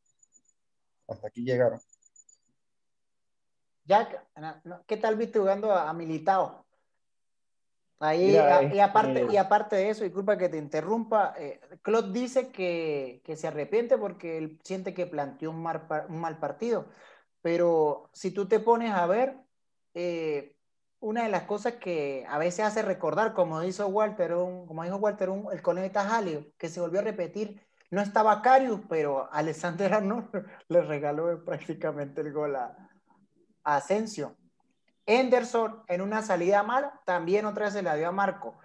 hasta 1.13 1.27
aquí 1.27 1.43
llegaron. 1.43 1.79
Jack, 3.86 4.25
¿qué 4.88 4.98
tal 4.98 5.15
viste 5.15 5.39
jugando 5.39 5.72
a, 5.72 5.91
Militao? 5.93 6.65
Ahí, 8.00 8.32
y, 8.32 8.79
aparte, 8.79 9.22
este 9.22 9.34
y 9.34 9.38
aparte 9.38 9.75
de 9.77 9.89
eso, 9.89 10.03
disculpa 10.03 10.38
que 10.38 10.50
te 10.50 10.58
interrumpa, 10.58 11.34
eh, 11.38 11.62
Claude 11.82 12.12
dice 12.12 12.51
que, 12.51 13.22
que, 13.24 13.38
se 13.38 13.48
arrepiente 13.48 13.98
porque 13.98 14.38
él 14.38 14.60
siente 14.63 14.93
que 14.93 15.05
planteó 15.05 15.51
un 15.51 15.62
mal, 15.62 15.88
un 16.10 16.20
mal 16.20 16.38
partido. 16.38 16.88
Pero 17.41 18.10
si 18.13 18.32
tú 18.32 18.48
te 18.48 18.60
pones 18.60 18.91
a 18.93 19.05
ver, 19.05 19.38
eh, 19.93 20.55
una 21.00 21.24
de 21.24 21.29
las 21.29 21.43
cosas 21.43 21.74
que 21.74 22.25
a 22.29 22.38
veces 22.38 22.65
hace 22.65 22.82
recordar, 22.82 23.34
como 23.34 23.62
hizo 23.63 23.88
Walter, 23.88 24.34
un, 24.36 24.65
como 24.65 24.84
dijo 24.84 24.96
Walter, 24.96 25.29
un, 25.29 25.51
el 25.51 25.62
conecta 25.62 26.05
Jalio, 26.05 26.46
que 26.58 26.70
se 26.70 26.79
volvió 26.79 27.01
a 27.01 27.03
repetir, 27.03 27.62
no 27.94 28.02
estaba 28.02 28.42
Carius, 28.42 28.82
pero 28.90 29.32
Alexander 29.32 29.94
Arnold 29.94 30.28
le 30.68 30.82
regaló 30.82 31.46
prácticamente 31.46 32.22
el 32.22 32.34
gol 32.34 32.56
a, 32.56 32.76
a 33.64 33.76
Asensio. 33.76 34.36
Henderson 35.06 35.84
en 35.88 36.02
una 36.02 36.24
salida 36.24 36.64
mala, 36.64 37.00
también 37.06 37.46
otra 37.46 37.66
vez 37.66 37.74
se 37.74 37.84
la 37.84 37.96
dio 37.96 38.08
a 38.08 38.12
Marco. 38.12 38.58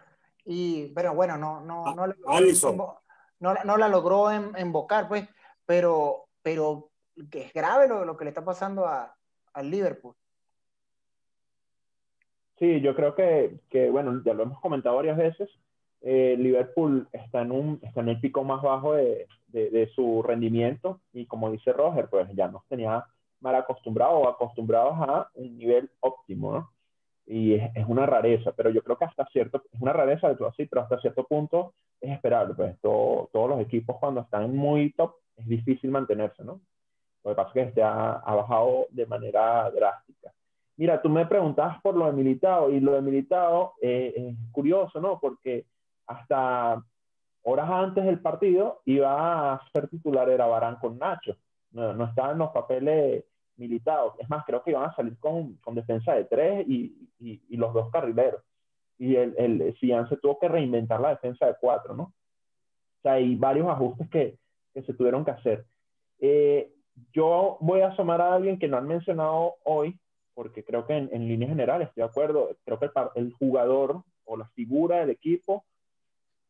Y, 0.47 0.95
pero 0.95 1.15
bueno, 1.15 1.37
no, 1.37 1.61
no, 1.61 1.95
no, 1.95 2.07
no, 2.07 3.55
no 3.65 3.77
la 3.77 3.89
logró 3.89 4.33
invocar, 4.59 5.09
pues, 5.09 5.29
pero, 5.67 6.29
pero 6.41 6.89
que 7.31 7.43
es 7.43 7.53
grave 7.53 7.87
lo, 7.87 8.07
lo 8.07 8.17
que 8.17 8.25
le 8.25 8.31
está 8.31 8.43
pasando 8.43 8.87
a, 8.87 9.15
al 9.53 9.71
Liverpool. 9.71 10.15
Sí, 12.59 12.81
yo 12.81 12.97
creo 12.97 13.15
que, 13.15 13.61
que, 13.69 13.91
bueno, 13.91 14.23
ya 14.25 14.33
lo 14.33 14.45
hemos 14.45 14.61
comentado 14.61 14.97
varias 14.97 15.19
veces, 15.19 15.51
eh, 16.01 16.37
Liverpool 16.39 17.09
está 17.13 17.43
en, 17.43 17.53
un, 17.53 17.81
está 17.83 18.01
en 18.01 18.11
el 18.11 18.21
pico 18.21 18.45
más 18.45 18.63
bajo 18.63 18.95
de, 18.95 19.27
de, 19.49 19.71
de, 19.71 19.89
su 19.89 20.23
rendimiento 20.23 21.01
y 21.13 21.27
como 21.27 21.51
dice 21.51 21.73
Roger, 21.73 22.09
pues 22.09 22.29
ya 22.35 22.49
nos 22.49 22.65
tenía 22.69 23.05
mal 23.41 23.55
acostumbrados 23.57 24.25
o 24.25 24.29
acostumbrados 24.29 24.95
a 25.01 25.29
un 25.35 25.57
nivel 25.57 25.91
óptimo, 26.01 26.53
¿no? 26.53 26.71
Y 27.27 27.55
es, 27.55 27.71
es, 27.75 27.87
una 27.87 28.07
rareza, 28.07 28.53
pero 28.53 28.71
yo 28.71 28.83
creo 28.83 28.97
que 28.97 29.05
hasta 29.05 29.27
cierto, 29.27 29.63
es 29.71 29.81
una 29.81 29.93
rareza 29.93 30.29
de 30.29 30.37
todo 30.37 30.49
así, 30.49 30.67
pero 30.67 30.83
hasta 30.83 31.01
cierto 31.01 31.25
punto 31.25 31.75
es 32.01 32.13
esperable, 32.13 32.55
pues 32.55 32.81
todo, 32.81 33.29
todos 33.33 33.51
los 33.51 33.61
equipos 33.61 33.97
cuando 33.99 34.23
están 34.23 34.55
muy 34.57 34.93
top 34.93 35.17
es 35.37 35.47
difícil 35.47 35.91
mantenerse, 35.91 36.45
¿no? 36.45 36.61
Lo 37.25 37.31
que 37.31 37.37
pasa 37.37 37.49
es 37.49 37.55
que 37.55 37.63
este 37.63 37.83
ha, 37.83 38.13
ha 38.13 38.35
bajado 38.35 38.87
de 38.91 39.05
manera 39.07 39.71
drástica. 39.71 40.33
Mira, 40.77 41.03
tú 41.03 41.09
me 41.09 41.27
preguntabas 41.27 41.81
por 41.83 41.97
lo 41.97 42.07
de 42.07 42.13
Militado 42.13 42.71
y 42.71 42.79
lo 42.79 42.93
de 42.93 43.03
Militado 43.03 43.75
eh, 43.83 44.15
es 44.17 44.53
curioso, 44.53 45.01
¿no? 45.01 45.19
Porque 45.19 45.67
hasta 46.09 46.83
horas 47.43 47.71
antes 47.71 48.05
del 48.05 48.21
partido 48.21 48.83
iba 48.85 49.55
a 49.55 49.63
ser 49.73 49.89
titular 49.89 50.29
era 50.29 50.47
Barán 50.47 50.77
con 50.77 50.99
Nacho 50.99 51.37
no, 51.71 51.93
no 51.95 52.05
estaban 52.05 52.39
los 52.39 52.51
papeles 52.51 53.25
militados. 53.57 54.15
Es 54.19 54.29
más, 54.29 54.45
creo 54.45 54.63
que 54.63 54.71
iban 54.71 54.89
a 54.89 54.95
salir 54.95 55.19
con, 55.19 55.55
con 55.57 55.75
defensa 55.75 56.15
de 56.15 56.25
tres 56.25 56.67
y, 56.69 57.09
y, 57.19 57.41
y, 57.49 57.57
los 57.57 57.73
dos 57.75 57.91
carrileros. 57.91 58.43
Y 58.99 59.17
el, 59.17 59.35
el 59.37 59.77
se 59.79 60.17
tuvo 60.17 60.39
que 60.39 60.49
reinventar 60.49 61.01
la 61.01 61.11
defensa 61.11 61.47
de 61.47 61.57
cuatro, 61.61 61.95
¿no? 61.95 62.05
O 62.05 63.03
sea, 63.03 63.13
hay 63.15 63.35
varios 63.37 63.69
ajustes 63.69 64.09
que, 64.11 64.39
que 64.75 64.83
se 64.83 64.95
tuvieron 64.95 65.25
que 65.25 65.31
hacer. 65.33 65.67
Eh, 66.21 66.73
yo 67.13 67.59
voy 67.61 67.81
a 67.81 67.89
asomar 67.89 68.21
a 68.21 68.35
alguien 68.35 68.59
que 68.59 68.67
no 68.67 68.77
han 68.77 68.89
mencionado 68.89 69.55
hoy, 69.65 69.99
porque 70.35 70.65
creo 70.65 70.87
que 70.87 70.97
en, 70.97 71.09
en 71.13 71.29
línea 71.29 71.49
general 71.49 71.83
estoy 71.83 72.03
de 72.03 72.09
acuerdo. 72.09 72.57
Creo 72.65 72.79
que 72.79 72.87
el, 72.87 72.93
el 73.15 73.33
jugador 73.35 74.03
o 74.25 74.37
la 74.37 74.49
figura 74.49 74.99
del 74.99 75.11
equipo 75.11 75.65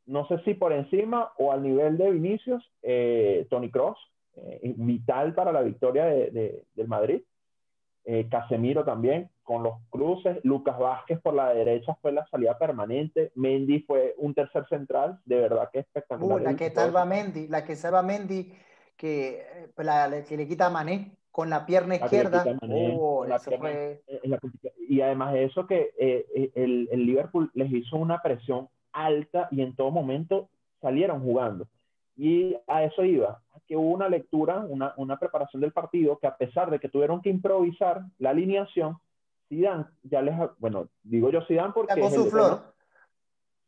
no 0.09 0.27
sé 0.27 0.39
si 0.45 0.55
por 0.55 0.73
encima 0.73 1.33
o 1.39 1.53
al 1.53 1.63
nivel 1.63 1.97
de 1.99 2.11
Vinicius, 2.11 2.65
eh, 2.83 3.47
Tony 3.51 3.71
Cross, 3.71 3.99
eh, 4.37 4.75
vital 4.77 5.35
para 5.35 5.53
la 5.53 5.63
victoria 5.63 6.07
de, 6.07 6.31
de, 6.31 6.65
del 6.75 6.89
Madrid. 6.89 7.23
Eh, 8.05 8.27
Casemiro 8.31 8.85
también, 8.85 9.29
con 9.43 9.63
los 9.63 9.75
cruces. 9.91 10.39
Lucas 10.43 10.79
Vázquez 10.79 11.21
por 11.21 11.35
la 11.35 11.53
derecha 11.53 11.95
fue 12.01 12.11
la 12.11 12.27
salida 12.29 12.57
permanente. 12.57 13.33
Mendy 13.35 13.81
fue 13.81 14.15
un 14.17 14.33
tercer 14.33 14.67
central, 14.69 15.21
de 15.27 15.41
verdad 15.41 15.69
que 15.71 15.81
espectacular. 15.81 16.41
Uh, 16.41 16.45
la 16.45 16.57
que 16.57 16.71
salva 16.71 17.05
Mendy, 17.05 17.49
la 17.49 17.65
que 17.65 17.77
salva 17.77 18.03
Mendy, 18.03 18.51
que, 18.97 19.43
eh, 19.43 19.69
la, 19.77 20.25
que 20.27 20.39
le 20.39 20.49
quita 20.49 20.67
a 20.67 20.71
Mané 20.71 21.19
con 21.31 21.51
la 21.51 21.67
pierna 21.67 21.97
izquierda. 21.97 22.47
La 23.29 23.39
fue... 23.39 24.03
y 24.89 25.03
además 25.03 25.35
de 25.35 25.45
eso, 25.45 25.67
que 25.67 25.91
eh, 25.99 26.51
el, 26.55 26.89
el 26.91 27.05
Liverpool 27.05 27.51
les 27.53 27.71
hizo 27.71 27.99
una 27.99 28.23
presión 28.23 28.71
alta 29.05 29.49
y 29.51 29.63
en 29.63 29.75
todo 29.75 29.91
momento 29.91 30.49
salieron 30.81 31.21
jugando. 31.21 31.67
Y 32.17 32.57
a 32.67 32.83
eso 32.83 33.05
iba, 33.05 33.41
que 33.67 33.77
hubo 33.77 33.91
una 33.91 34.09
lectura, 34.09 34.59
una, 34.69 34.93
una, 34.97 35.19
preparación 35.19 35.61
del 35.61 35.73
partido, 35.73 36.19
que 36.19 36.27
a 36.27 36.37
pesar 36.37 36.71
de 36.71 36.81
que 36.81 36.89
tuvieron 36.89 37.23
que 37.23 37.31
improvisar 37.31 38.03
la 38.19 38.31
alineación, 38.31 38.99
Zidane 39.49 39.85
ya 40.03 40.21
les, 40.21 40.35
bueno, 40.59 40.89
digo 41.03 41.31
yo 41.31 41.43
Zidane 41.43 41.73
porque... 41.73 42.01
Con 42.01 42.11
su 42.11 42.27
flor. 42.27 42.75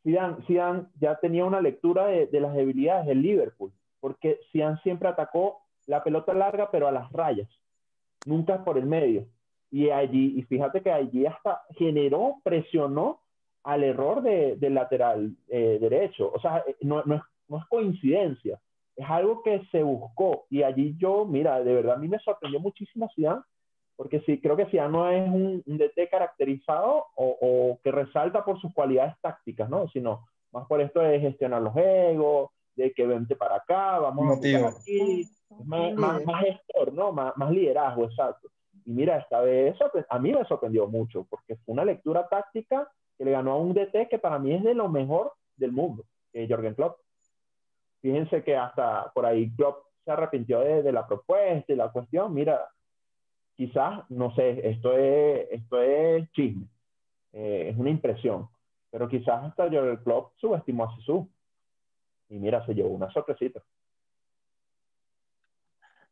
Zidane, 0.02 0.36
Zidane, 0.46 0.86
ya 0.98 1.16
tenía 1.16 1.44
una 1.44 1.60
lectura 1.60 2.06
de, 2.06 2.26
de, 2.26 2.40
las 2.40 2.54
debilidades 2.54 3.06
del 3.06 3.22
Liverpool, 3.22 3.72
porque 4.00 4.40
Zidane 4.50 4.78
siempre 4.82 5.08
atacó 5.08 5.62
la 5.86 6.02
pelota 6.02 6.32
larga, 6.34 6.70
pero 6.70 6.88
a 6.88 6.92
las 6.92 7.12
rayas, 7.12 7.48
nunca 8.26 8.64
por 8.64 8.78
el 8.78 8.86
medio. 8.86 9.26
Y 9.70 9.90
allí, 9.90 10.34
y 10.36 10.42
fíjate 10.42 10.82
que 10.82 10.90
allí 10.90 11.26
hasta 11.26 11.62
generó, 11.76 12.36
presionó 12.42 13.20
al 13.64 13.84
error 13.84 14.22
de, 14.22 14.56
del 14.56 14.74
lateral 14.74 15.36
eh, 15.48 15.78
derecho. 15.80 16.30
O 16.32 16.40
sea, 16.40 16.64
no, 16.80 17.02
no, 17.04 17.16
es, 17.16 17.22
no 17.48 17.58
es 17.58 17.64
coincidencia 17.66 18.60
es 19.00 19.08
algo 19.08 19.42
que 19.42 19.62
se 19.70 19.82
buscó 19.82 20.46
y 20.50 20.62
allí 20.62 20.94
yo, 20.98 21.24
mira, 21.24 21.62
de 21.62 21.74
verdad 21.74 21.94
a 21.94 21.98
mí 21.98 22.06
me 22.06 22.18
sorprendió 22.18 22.60
muchísimo 22.60 23.10
Zidane, 23.14 23.40
porque 23.96 24.20
sí, 24.20 24.40
creo 24.40 24.56
que 24.56 24.66
Zidane 24.66 24.92
no 24.92 25.10
es 25.10 25.28
un, 25.28 25.62
un 25.66 25.78
DT 25.78 26.10
caracterizado 26.10 27.06
o, 27.16 27.38
o, 27.40 27.78
que 27.82 27.90
resalta 27.90 28.44
por 28.44 28.60
sus 28.60 28.72
cualidades 28.74 29.14
tácticas, 29.22 29.70
¿no? 29.70 29.88
Sino 29.88 30.26
más 30.52 30.66
por 30.66 30.82
esto 30.82 31.00
de 31.00 31.18
gestionar 31.18 31.62
los 31.62 31.74
egos, 31.76 32.50
de 32.76 32.92
que 32.92 33.06
vente 33.06 33.36
para 33.36 33.56
acá, 33.56 33.98
vamos 33.98 34.24
Motivo. 34.24 34.66
a 34.66 34.70
aquí, 34.70 35.26
más, 35.64 35.94
más, 35.94 36.24
más, 36.26 36.44
gestor, 36.44 36.92
¿no? 36.92 37.12
Más, 37.12 37.34
más 37.36 37.50
liderazgo, 37.50 38.04
exacto. 38.04 38.48
Y 38.84 38.92
mira, 38.92 39.16
esta 39.16 39.40
vez 39.40 39.76
a 40.08 40.18
mí 40.18 40.32
me 40.32 40.44
sorprendió 40.44 40.86
mucho, 40.86 41.26
porque 41.30 41.56
fue 41.56 41.72
una 41.72 41.84
lectura 41.84 42.28
táctica 42.28 42.90
que 43.20 43.26
le 43.26 43.32
ganó 43.32 43.52
a 43.52 43.56
un 43.58 43.74
DT 43.74 44.08
que 44.08 44.18
para 44.18 44.38
mí 44.38 44.54
es 44.54 44.62
de 44.62 44.72
lo 44.72 44.88
mejor 44.88 45.34
del 45.54 45.72
mundo, 45.72 46.06
eh, 46.32 46.46
Jorgen 46.48 46.74
Klopp. 46.74 47.00
Fíjense 48.00 48.42
que 48.42 48.56
hasta 48.56 49.12
por 49.12 49.26
ahí 49.26 49.54
Klopp 49.56 49.84
se 50.06 50.10
arrepintió 50.10 50.60
de, 50.60 50.82
de 50.82 50.90
la 50.90 51.06
propuesta 51.06 51.70
y 51.70 51.76
la 51.76 51.92
cuestión. 51.92 52.32
Mira, 52.32 52.66
quizás, 53.56 54.10
no 54.10 54.34
sé, 54.34 54.66
esto 54.66 54.96
es, 54.96 55.48
esto 55.50 55.82
es 55.82 56.32
chisme, 56.32 56.66
eh, 57.34 57.68
es 57.70 57.76
una 57.76 57.90
impresión, 57.90 58.48
pero 58.90 59.06
quizás 59.06 59.44
hasta 59.44 59.66
el 59.66 59.98
Klopp 60.02 60.32
subestimó 60.38 60.84
a 60.84 60.96
Sisu. 60.96 61.28
Y 62.30 62.38
mira, 62.38 62.64
se 62.64 62.72
llevó 62.72 62.88
una 62.88 63.12
sorpresita. 63.12 63.60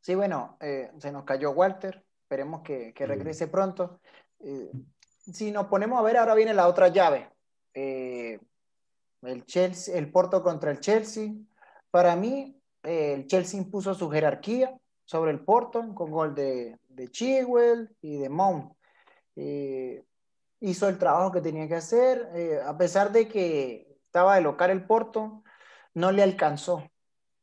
Sí, 0.03 0.15
bueno, 0.15 0.59
eh, 0.61 0.91
se 0.99 1.11
nos 1.11 1.25
cayó 1.25 1.53
Walter, 1.53 2.05
esperemos 2.21 2.61
que, 2.61 2.93
que 2.93 3.07
regrese 3.07 3.47
sí. 3.47 3.51
pronto. 3.51 3.99
Eh, 4.41 4.71
si 5.33 5.51
nos 5.51 5.67
ponemos 5.67 5.99
a 5.99 6.03
ver, 6.03 6.17
ahora 6.17 6.35
viene 6.35 6.55
la 6.55 6.69
otra 6.69 6.89
llave. 6.89 7.31
Eh, 7.75 8.39
el 9.23 9.45
Chelsea, 9.45 9.97
el 9.97 10.11
Porto 10.11 10.43
contra 10.43 10.71
el 10.71 10.81
Chelsea. 10.81 11.33
Para 11.91 12.17
mí, 12.17 12.61
eh, 12.83 13.15
el 13.15 13.27
Chelsea 13.27 13.61
impuso 13.61 13.95
su 13.95 14.11
jerarquía 14.11 14.79
sobre 15.05 15.31
el 15.31 15.41
Porto 15.41 15.95
con 15.95 16.11
gol 16.11 16.35
de, 16.35 16.79
de 16.89 17.91
y 18.01 18.19
de 18.19 18.29
Mount. 18.29 18.73
Eh, 19.37 20.05
hizo 20.61 20.89
el 20.89 20.99
trabajo 20.99 21.33
que 21.33 21.41
tenía 21.41 21.69
que 21.69 21.77
hacer, 21.77 22.61
a 22.65 22.77
pesar 22.77 23.13
de 23.13 23.29
que 23.29 23.99
estaba 24.07 24.35
de 24.35 24.41
local 24.41 24.71
el 24.71 24.85
Porto, 24.85 25.45
no 25.95 26.11
le 26.11 26.23
alcanzó. 26.23 26.91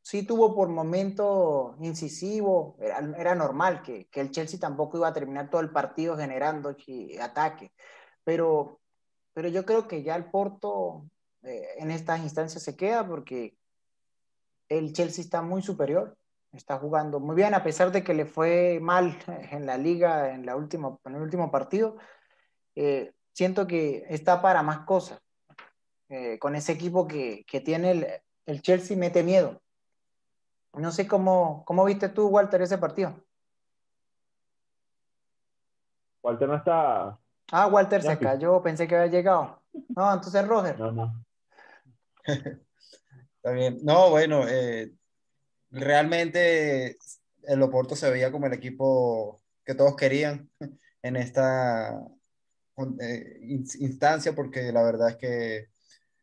Sí 0.05 0.21
tuvo 0.21 0.53
por 0.53 0.69
momento 0.69 1.75
incisivo, 1.79 2.77
era, 2.79 2.99
era 3.17 3.33
normal 3.33 3.81
que, 3.81 4.05
que, 4.05 4.21
el 4.21 4.29
Chelsea 4.29 4.59
tampoco 4.59 4.97
iba 4.97 5.07
a 5.07 5.13
terminar 5.13 5.49
todo 5.49 5.61
el 5.61 5.71
partido 5.71 6.15
generando 6.15 6.75
ataque, 7.19 7.71
pero, 8.23 8.79
pero 9.33 9.47
yo 9.47 9.65
creo 9.65 9.87
que 9.87 10.03
ya 10.03 10.15
el 10.15 10.25
Porto 10.29 11.07
eh, 11.41 11.69
en 11.79 11.89
estas 11.89 12.19
instancias 12.19 12.61
se 12.61 12.77
queda 12.77 13.07
porque 13.07 13.57
el 14.69 14.93
Chelsea 14.93 15.23
está 15.23 15.41
muy 15.41 15.63
superior, 15.63 16.15
está 16.51 16.77
jugando 16.77 17.19
muy 17.19 17.35
bien, 17.35 17.55
a 17.55 17.63
pesar 17.63 17.91
de 17.91 18.03
que 18.03 18.13
le 18.13 18.27
fue 18.27 18.77
mal 18.79 19.17
en 19.51 19.65
la 19.65 19.79
liga 19.79 20.35
en, 20.35 20.45
la 20.45 20.55
última, 20.55 20.99
en 21.03 21.15
el 21.15 21.21
último 21.23 21.49
partido, 21.49 21.97
eh, 22.75 23.11
siento 23.33 23.65
que 23.65 24.05
está 24.07 24.39
para 24.39 24.61
más 24.61 24.81
cosas. 24.85 25.19
Eh, 26.09 26.37
con 26.37 26.55
ese 26.55 26.73
equipo 26.73 27.07
que, 27.07 27.43
que 27.47 27.61
tiene 27.61 27.89
el, 27.89 28.07
el, 28.45 28.61
Chelsea 28.61 28.95
mete 28.95 29.23
miedo. 29.23 29.63
No 30.77 30.91
sé 30.91 31.07
cómo, 31.07 31.63
cómo 31.65 31.85
viste 31.85 32.09
tú, 32.09 32.27
Walter, 32.27 32.61
ese 32.61 32.77
partido. 32.77 33.15
Walter 36.21 36.47
no 36.47 36.55
está. 36.55 37.19
Ah, 37.51 37.67
Walter 37.67 38.01
se 38.01 38.17
cayó, 38.17 38.61
pensé 38.61 38.87
que 38.87 38.95
había 38.95 39.11
llegado. 39.11 39.61
No, 39.95 40.13
entonces 40.13 40.47
Roger. 40.47 40.79
No, 40.79 40.91
no. 40.91 41.25
Está 42.25 43.51
bien. 43.51 43.77
No, 43.83 44.09
bueno, 44.09 44.47
eh, 44.47 44.91
realmente 45.69 46.97
el 47.43 47.61
Oporto 47.61 47.95
se 47.95 48.09
veía 48.09 48.31
como 48.31 48.47
el 48.47 48.53
equipo 48.53 49.41
que 49.63 49.75
todos 49.75 49.95
querían 49.95 50.49
en 51.03 51.15
esta, 51.15 52.01
eh, 52.99 53.39
instancia 53.41 54.33
porque 54.33 54.71
la 54.71 54.81
verdad 54.81 55.11
es 55.11 55.17
que 55.17 55.67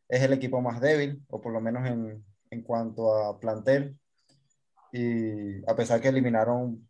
es 0.09 0.21
el 0.21 0.33
equipo 0.33 0.61
más 0.61 0.81
débil, 0.81 1.23
o 1.29 1.41
por 1.41 1.53
lo 1.53 1.61
menos 1.61 1.87
en, 1.87 2.23
en 2.51 2.61
cuanto 2.61 3.13
a 3.15 3.39
plantel. 3.39 3.97
Y 4.93 5.67
a 5.69 5.75
pesar 5.75 6.01
que 6.01 6.09
eliminaron 6.09 6.87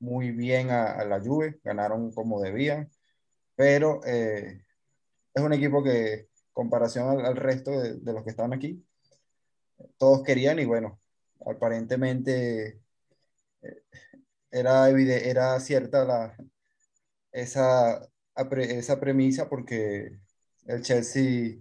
muy 0.00 0.32
bien 0.32 0.70
a, 0.70 1.04
la 1.04 1.20
Juve, 1.20 1.60
ganaron 1.64 2.12
como 2.12 2.42
debían, 2.42 2.90
pero 3.56 4.00
eh, 4.06 4.64
es 5.34 5.42
un 5.42 5.52
equipo 5.52 5.82
que, 5.84 6.28
comparación 6.52 7.24
al, 7.24 7.36
resto 7.36 7.70
de, 7.70 7.94
de, 8.00 8.12
los 8.12 8.24
que 8.24 8.30
están 8.30 8.52
aquí, 8.52 8.84
todos 9.98 10.24
querían 10.24 10.58
y 10.58 10.64
bueno, 10.64 11.00
aparentemente 11.46 12.80
eh, 13.62 13.82
era, 14.50 14.88
era 14.88 15.60
cierta 15.60 16.04
la, 16.04 16.36
esa, 17.32 18.08
esa 18.34 19.00
premisa 19.00 19.48
porque 19.48 20.18
el 20.66 20.82
Chelsea 20.82 21.58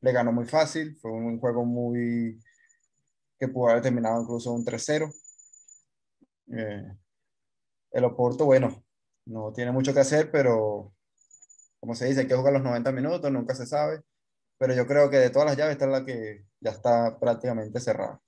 le 0.00 0.12
ganó 0.12 0.32
muy 0.32 0.46
fácil, 0.46 0.96
fue 0.96 1.12
un 1.12 1.38
juego 1.40 1.64
muy 1.64 2.40
que 3.46 3.52
pudo 3.52 3.70
haber 3.70 3.82
terminado 3.82 4.22
incluso 4.22 4.52
un 4.52 4.64
3-0. 4.64 5.12
Eh, 6.52 6.96
el 7.92 8.04
Oporto, 8.04 8.44
bueno, 8.44 8.82
no 9.26 9.52
tiene 9.52 9.72
mucho 9.72 9.94
que 9.94 10.00
hacer, 10.00 10.30
pero 10.30 10.92
como 11.80 11.94
se 11.94 12.06
dice, 12.06 12.20
hay 12.20 12.26
que 12.26 12.34
jugar 12.34 12.54
los 12.54 12.62
90 12.62 12.92
minutos, 12.92 13.30
nunca 13.30 13.54
se 13.54 13.66
sabe. 13.66 14.02
Pero 14.56 14.74
yo 14.74 14.86
creo 14.86 15.10
que 15.10 15.18
de 15.18 15.30
todas 15.30 15.48
las 15.48 15.56
llaves, 15.56 15.72
esta 15.72 15.84
es 15.84 15.90
la 15.90 16.04
que 16.04 16.46
ya 16.60 16.70
está 16.70 17.18
prácticamente 17.18 17.80
cerrada. 17.80 18.20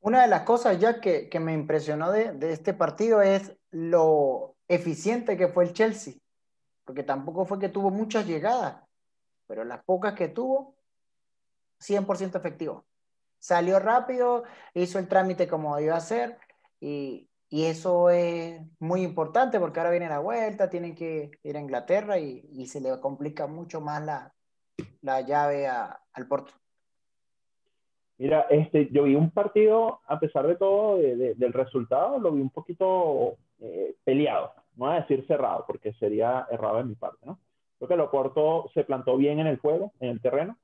Una 0.00 0.22
de 0.22 0.28
las 0.28 0.42
cosas 0.42 0.78
ya 0.78 1.00
que, 1.00 1.28
que 1.28 1.40
me 1.40 1.52
impresionó 1.52 2.10
de, 2.10 2.32
de, 2.32 2.52
este 2.52 2.74
partido 2.74 3.22
es 3.22 3.56
lo 3.70 4.56
eficiente 4.68 5.36
que 5.36 5.48
fue 5.48 5.64
el 5.64 5.72
Chelsea, 5.72 6.14
porque 6.84 7.02
tampoco 7.02 7.44
fue 7.44 7.58
que 7.58 7.68
tuvo 7.68 7.90
muchas 7.90 8.26
llegadas, 8.26 8.82
pero 9.46 9.64
las 9.64 9.84
pocas 9.84 10.14
que 10.14 10.28
tuvo, 10.28 10.76
100% 11.80 12.36
efectivo. 12.36 12.86
Salió 13.46 13.78
rápido, 13.78 14.42
hizo 14.74 14.98
el 14.98 15.06
trámite 15.06 15.46
como 15.46 15.78
iba 15.78 15.94
a 15.94 15.98
hacer 15.98 16.36
y, 16.80 17.28
y, 17.48 17.66
eso 17.66 18.10
es 18.10 18.60
muy 18.80 19.02
importante 19.02 19.60
porque 19.60 19.78
ahora 19.78 19.92
viene 19.92 20.08
la 20.08 20.18
vuelta, 20.18 20.68
tienen 20.68 20.96
que 20.96 21.30
ir 21.44 21.56
a 21.56 21.60
Inglaterra 21.60 22.18
y, 22.18 22.44
y 22.50 22.66
se 22.66 22.80
le 22.80 22.98
complica 22.98 23.46
mucho 23.46 23.80
más 23.80 24.04
la, 24.04 24.34
la 25.00 25.20
llave 25.20 25.68
a, 25.68 25.96
al 26.12 26.26
Porto. 26.26 26.54
Mira, 28.18 28.48
este, 28.50 28.88
yo 28.90 29.04
vi 29.04 29.14
un 29.14 29.30
partido, 29.30 30.00
a 30.08 30.18
pesar 30.18 30.48
de 30.48 30.56
todo, 30.56 30.96
de, 30.96 31.14
de, 31.14 31.34
del 31.36 31.52
resultado, 31.52 32.18
lo 32.18 32.32
vi 32.32 32.40
un 32.40 32.50
poquito 32.50 33.36
eh, 33.60 33.94
peleado. 34.02 34.54
No 34.74 34.86
voy 34.86 34.96
a 34.96 35.00
decir 35.02 35.24
cerrado, 35.28 35.62
porque 35.68 35.92
sería 35.92 36.48
errado 36.50 36.80
en 36.80 36.88
mi 36.88 36.96
parte, 36.96 37.24
¿no? 37.24 37.38
Creo 37.78 37.86
que 37.86 37.94
el 37.94 38.00
Oporto 38.00 38.68
se 38.74 38.82
plantó 38.82 39.16
bien 39.16 39.38
en 39.38 39.46
el 39.46 39.58
juego, 39.58 39.92
en 40.00 40.08
el 40.08 40.20
terreno, 40.20 40.58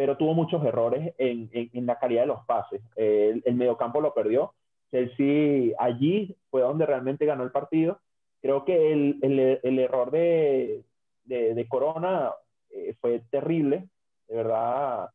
pero 0.00 0.16
tuvo 0.16 0.32
muchos 0.32 0.64
errores 0.64 1.12
en, 1.18 1.50
en, 1.52 1.68
en 1.74 1.84
la 1.84 1.98
calidad 1.98 2.22
de 2.22 2.28
los 2.28 2.46
pases. 2.46 2.80
El, 2.96 3.42
el 3.44 3.54
mediocampo 3.54 4.00
lo 4.00 4.14
perdió. 4.14 4.54
Chelsea 4.90 5.74
allí 5.78 6.34
fue 6.50 6.62
donde 6.62 6.86
realmente 6.86 7.26
ganó 7.26 7.44
el 7.44 7.50
partido. 7.50 8.00
Creo 8.40 8.64
que 8.64 8.94
el, 8.94 9.18
el, 9.20 9.60
el 9.62 9.78
error 9.78 10.10
de, 10.10 10.86
de, 11.24 11.54
de 11.54 11.68
Corona 11.68 12.32
eh, 12.70 12.94
fue 12.98 13.20
terrible, 13.30 13.90
de 14.26 14.36
verdad 14.36 15.10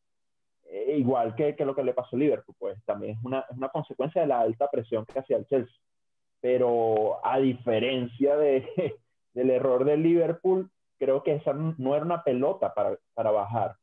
eh, 0.69 0.97
igual 0.99 1.33
que, 1.33 1.55
que, 1.55 1.65
lo 1.65 1.73
que 1.73 1.83
le 1.83 1.95
pasó 1.95 2.15
a 2.15 2.19
Liverpool, 2.19 2.55
pues 2.59 2.77
también 2.85 3.17
es 3.17 3.23
una, 3.23 3.39
es 3.49 3.57
una 3.57 3.69
consecuencia 3.69 4.21
de 4.21 4.27
la 4.27 4.41
alta 4.41 4.69
presión 4.69 5.03
que 5.07 5.17
hacía 5.17 5.37
el 5.37 5.47
Chelsea. 5.47 5.79
Pero 6.41 7.25
a 7.25 7.39
diferencia 7.39 8.37
de, 8.37 8.67
del 9.33 9.49
error 9.49 9.83
del 9.83 10.03
Liverpool, 10.03 10.69
creo 10.99 11.23
que 11.23 11.33
esa 11.33 11.53
no 11.53 11.95
era 11.95 12.05
una 12.05 12.23
pelota 12.23 12.71
para, 12.71 12.99
para 13.15 13.31
bajar. 13.31 13.77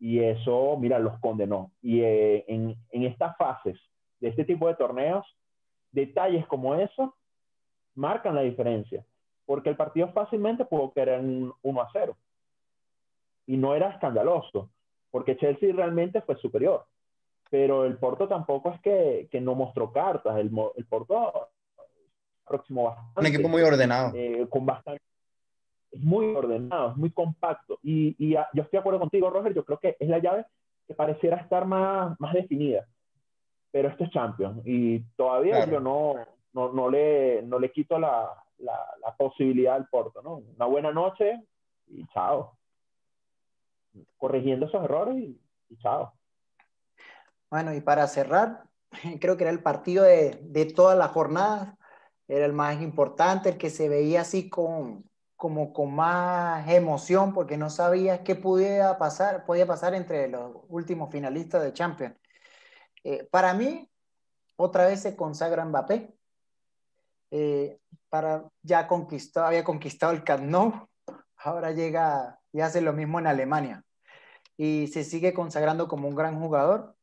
Y 0.00 0.20
eso, 0.20 0.76
mira, 0.78 0.98
los 0.98 1.18
condenó. 1.20 1.70
Y 1.82 2.00
eh, 2.00 2.44
en, 2.48 2.74
en 2.90 3.04
estas 3.04 3.36
fases 3.36 3.78
de 4.18 4.28
este 4.28 4.44
tipo 4.44 4.66
de 4.66 4.74
torneos, 4.74 5.24
detalles 5.92 6.46
como 6.46 6.74
eso 6.74 7.14
marcan 7.94 8.34
la 8.34 8.40
diferencia. 8.40 9.04
Porque 9.46 9.68
el 9.68 9.76
partido 9.76 10.10
fácilmente 10.12 10.64
pudo 10.64 10.92
quedar 10.92 11.20
en 11.20 11.52
1 11.62 11.80
a 11.82 11.88
0. 11.92 12.16
Y 13.46 13.56
no 13.56 13.74
era 13.74 13.90
escandaloso 13.90 14.70
porque 15.10 15.36
Chelsea 15.36 15.72
realmente 15.74 16.20
fue 16.22 16.36
superior. 16.36 16.86
Pero 17.50 17.84
el 17.84 17.98
Porto 17.98 18.28
tampoco 18.28 18.70
es 18.70 18.80
que, 18.80 19.28
que 19.30 19.40
no 19.40 19.54
mostró 19.54 19.92
cartas. 19.92 20.38
El, 20.38 20.50
el 20.76 20.86
Porto 20.86 21.48
próximo 22.46 22.84
bastante. 22.84 23.20
Un 23.20 23.26
equipo 23.26 23.48
muy 23.48 23.62
ordenado. 23.62 24.12
Eh, 24.14 24.46
con 24.48 24.64
bastante. 24.64 25.02
Es 25.90 26.00
muy 26.00 26.34
ordenado, 26.34 26.90
es 26.90 26.96
muy 26.96 27.10
compacto. 27.10 27.78
Y, 27.82 28.14
y 28.18 28.36
a, 28.36 28.48
yo 28.54 28.62
estoy 28.62 28.76
de 28.76 28.80
acuerdo 28.80 29.00
contigo, 29.00 29.30
Roger. 29.30 29.54
Yo 29.54 29.64
creo 29.64 29.78
que 29.78 29.96
es 29.98 30.08
la 30.08 30.18
llave 30.18 30.46
que 30.86 30.94
pareciera 30.94 31.36
estar 31.36 31.66
más, 31.66 32.18
más 32.20 32.34
definida. 32.34 32.86
Pero 33.70 33.88
esto 33.88 34.04
es 34.04 34.10
Champions. 34.10 34.62
Y 34.64 35.00
todavía 35.16 35.56
claro. 35.56 35.72
yo 35.72 35.80
no, 35.80 36.14
no, 36.52 36.72
no, 36.72 36.90
le, 36.90 37.42
no 37.42 37.58
le 37.58 37.70
quito 37.70 37.98
la, 37.98 38.30
la, 38.58 38.78
la 39.00 39.16
posibilidad 39.16 39.74
al 39.74 39.88
Porto. 39.88 40.22
¿no? 40.22 40.42
Una 40.56 40.66
buena 40.66 40.92
noche 40.92 41.40
y 41.86 42.06
chao 42.08 42.56
corrigiendo 44.16 44.66
esos 44.66 44.84
errores 44.84 45.16
y, 45.16 45.40
y, 45.68 45.76
chao. 45.78 46.12
Bueno, 47.50 47.74
y 47.74 47.80
para 47.80 48.06
cerrar, 48.06 48.64
creo 49.20 49.36
que 49.36 49.44
era 49.44 49.50
el 49.50 49.62
partido 49.62 50.04
de, 50.04 50.38
de 50.42 50.66
toda 50.66 50.94
la 50.94 51.08
jornada, 51.08 51.76
era 52.28 52.46
el 52.46 52.52
más 52.52 52.80
importante, 52.80 53.50
el 53.50 53.58
que 53.58 53.70
se 53.70 53.88
veía 53.88 54.20
así 54.20 54.48
con, 54.48 55.09
como 55.40 55.72
con 55.72 55.94
más 55.94 56.68
emoción, 56.68 57.32
porque 57.32 57.56
no 57.56 57.70
sabías 57.70 58.20
qué 58.20 58.34
podía 58.34 58.98
pasar, 58.98 59.46
podía 59.46 59.66
pasar 59.66 59.94
entre 59.94 60.28
los 60.28 60.54
últimos 60.68 61.10
finalistas 61.10 61.62
de 61.62 61.72
Champions. 61.72 62.14
Eh, 63.04 63.26
para 63.30 63.54
mí, 63.54 63.90
otra 64.56 64.84
vez 64.84 65.00
se 65.00 65.16
consagra 65.16 65.64
Mbappé. 65.64 66.14
Eh, 67.30 67.78
para, 68.10 68.44
ya 68.62 68.86
conquistó, 68.86 69.42
había 69.42 69.64
conquistado 69.64 70.12
el 70.12 70.24
Camp 70.24 70.44
ahora 71.38 71.72
llega 71.72 72.38
y 72.52 72.60
hace 72.60 72.82
lo 72.82 72.92
mismo 72.92 73.18
en 73.18 73.26
Alemania. 73.26 73.82
Y 74.58 74.88
se 74.88 75.04
sigue 75.04 75.32
consagrando 75.32 75.88
como 75.88 76.06
un 76.06 76.16
gran 76.16 76.38
jugador. 76.38 76.94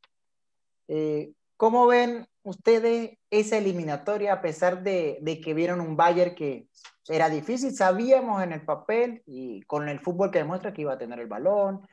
Eh, 0.88 1.34
¿Cómo 1.58 1.88
ven 1.88 2.28
ustedes 2.44 3.18
esa 3.32 3.58
eliminatoria 3.58 4.34
a 4.34 4.42
pesar 4.42 4.84
de, 4.84 5.18
de, 5.22 5.42
que 5.42 5.56
vieron 5.56 5.82
un 5.82 5.98
Bayern 5.98 6.36
que 6.36 6.68
era 7.08 7.30
difícil? 7.30 7.76
Sabíamos 7.76 8.44
en 8.44 8.52
el 8.52 8.64
papel 8.64 9.24
y 9.26 9.64
con 9.64 9.90
el 9.90 10.00
fútbol 10.00 10.30
que 10.30 10.38
demuestra 10.38 10.72
que 10.72 10.84
iba 10.84 10.94
a 10.94 11.00
tener 11.00 11.20
el 11.20 11.28
balón, 11.28 11.88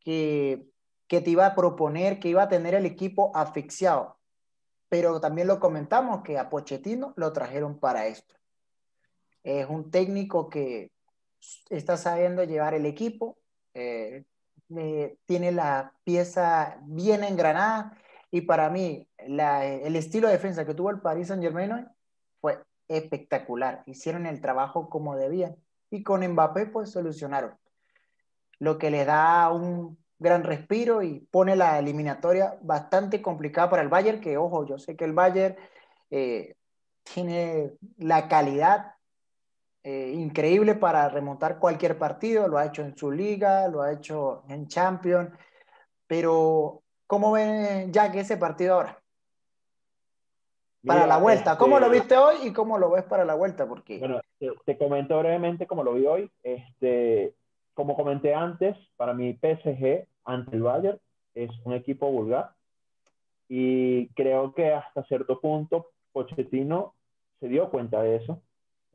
que, 0.00 0.66
que 1.08 1.22
te 1.22 1.30
iba 1.30 1.46
a 1.46 1.54
proponer, 1.54 2.20
que 2.20 2.28
iba 2.28 2.42
a 2.42 2.48
tener 2.48 2.74
el 2.74 2.84
equipo 2.84 3.32
asfixiado. 3.34 4.18
Pero 4.90 5.18
también 5.18 5.48
lo 5.48 5.60
comentamos 5.60 6.22
que 6.22 6.38
a 6.38 6.50
Pochettino 6.50 7.14
lo 7.16 7.32
trajeron 7.32 7.80
para 7.80 8.06
esto. 8.06 8.34
Es 9.42 9.66
un 9.66 9.90
técnico 9.90 10.50
que 10.50 10.92
está 11.70 11.96
sabiendo 11.96 12.44
llevar 12.44 12.74
el 12.74 12.84
equipo, 12.84 13.38
eh, 13.72 14.24
eh, 14.76 15.16
tiene 15.24 15.52
la 15.52 15.94
pieza 16.04 16.78
bien 16.82 17.24
engranada 17.24 17.96
y 18.30 18.42
para 18.42 18.70
mí 18.70 19.08
el 19.18 19.96
estilo 19.96 20.26
de 20.28 20.34
defensa 20.34 20.66
que 20.66 20.74
tuvo 20.74 20.90
el 20.90 21.00
Paris 21.00 21.28
Saint 21.28 21.42
Germain 21.42 21.88
fue 22.40 22.62
espectacular. 22.88 23.82
Hicieron 23.86 24.26
el 24.26 24.40
trabajo 24.40 24.88
como 24.88 25.16
debían 25.16 25.56
y 25.90 26.02
con 26.02 26.26
Mbappé 26.26 26.66
pues 26.66 26.90
solucionaron. 26.90 27.56
Lo 28.58 28.78
que 28.78 28.90
le 28.90 29.04
da 29.04 29.50
un 29.52 29.98
gran 30.18 30.44
respiro 30.44 31.02
y 31.02 31.20
pone 31.30 31.56
la 31.56 31.78
eliminatoria 31.78 32.58
bastante 32.62 33.20
complicada 33.20 33.70
para 33.70 33.82
el 33.82 33.88
Bayern, 33.88 34.20
que 34.20 34.38
ojo, 34.38 34.66
yo 34.66 34.78
sé 34.78 34.96
que 34.96 35.04
el 35.04 35.12
Bayern 35.12 35.56
eh, 36.10 36.54
tiene 37.02 37.72
la 37.98 38.28
calidad 38.28 38.94
eh, 39.82 40.12
increíble 40.16 40.74
para 40.74 41.08
remontar 41.08 41.58
cualquier 41.58 41.98
partido, 41.98 42.48
lo 42.48 42.58
ha 42.58 42.66
hecho 42.66 42.82
en 42.82 42.96
su 42.96 43.12
liga, 43.12 43.68
lo 43.68 43.82
ha 43.82 43.92
hecho 43.92 44.42
en 44.48 44.66
Champions, 44.66 45.30
pero 46.06 46.82
¿cómo 47.06 47.32
ven 47.32 47.92
Jack 47.92 48.14
ese 48.16 48.36
partido 48.36 48.74
ahora? 48.74 49.00
Para 50.84 51.00
Mira, 51.00 51.14
la 51.14 51.18
vuelta, 51.18 51.52
este... 51.52 51.58
¿cómo 51.58 51.80
lo 51.80 51.90
viste 51.90 52.16
hoy 52.16 52.36
y 52.44 52.52
cómo 52.52 52.78
lo 52.78 52.90
ves 52.90 53.04
para 53.04 53.24
la 53.24 53.34
vuelta? 53.34 53.66
Porque... 53.66 53.98
Bueno, 53.98 54.20
te, 54.38 54.50
te 54.64 54.78
comento 54.78 55.18
brevemente 55.18 55.66
cómo 55.66 55.82
lo 55.82 55.94
vi 55.94 56.06
hoy. 56.06 56.30
Este, 56.42 57.34
como 57.74 57.96
comenté 57.96 58.34
antes, 58.34 58.76
para 58.96 59.12
mi 59.12 59.32
PSG 59.34 60.06
ante 60.24 60.56
el 60.56 60.62
Bayern 60.62 60.98
es 61.34 61.50
un 61.64 61.72
equipo 61.72 62.10
vulgar 62.10 62.52
y 63.48 64.08
creo 64.10 64.54
que 64.54 64.72
hasta 64.72 65.04
cierto 65.04 65.40
punto 65.40 65.90
Pochettino 66.12 66.94
se 67.40 67.48
dio 67.48 67.70
cuenta 67.70 68.02
de 68.02 68.16
eso 68.16 68.40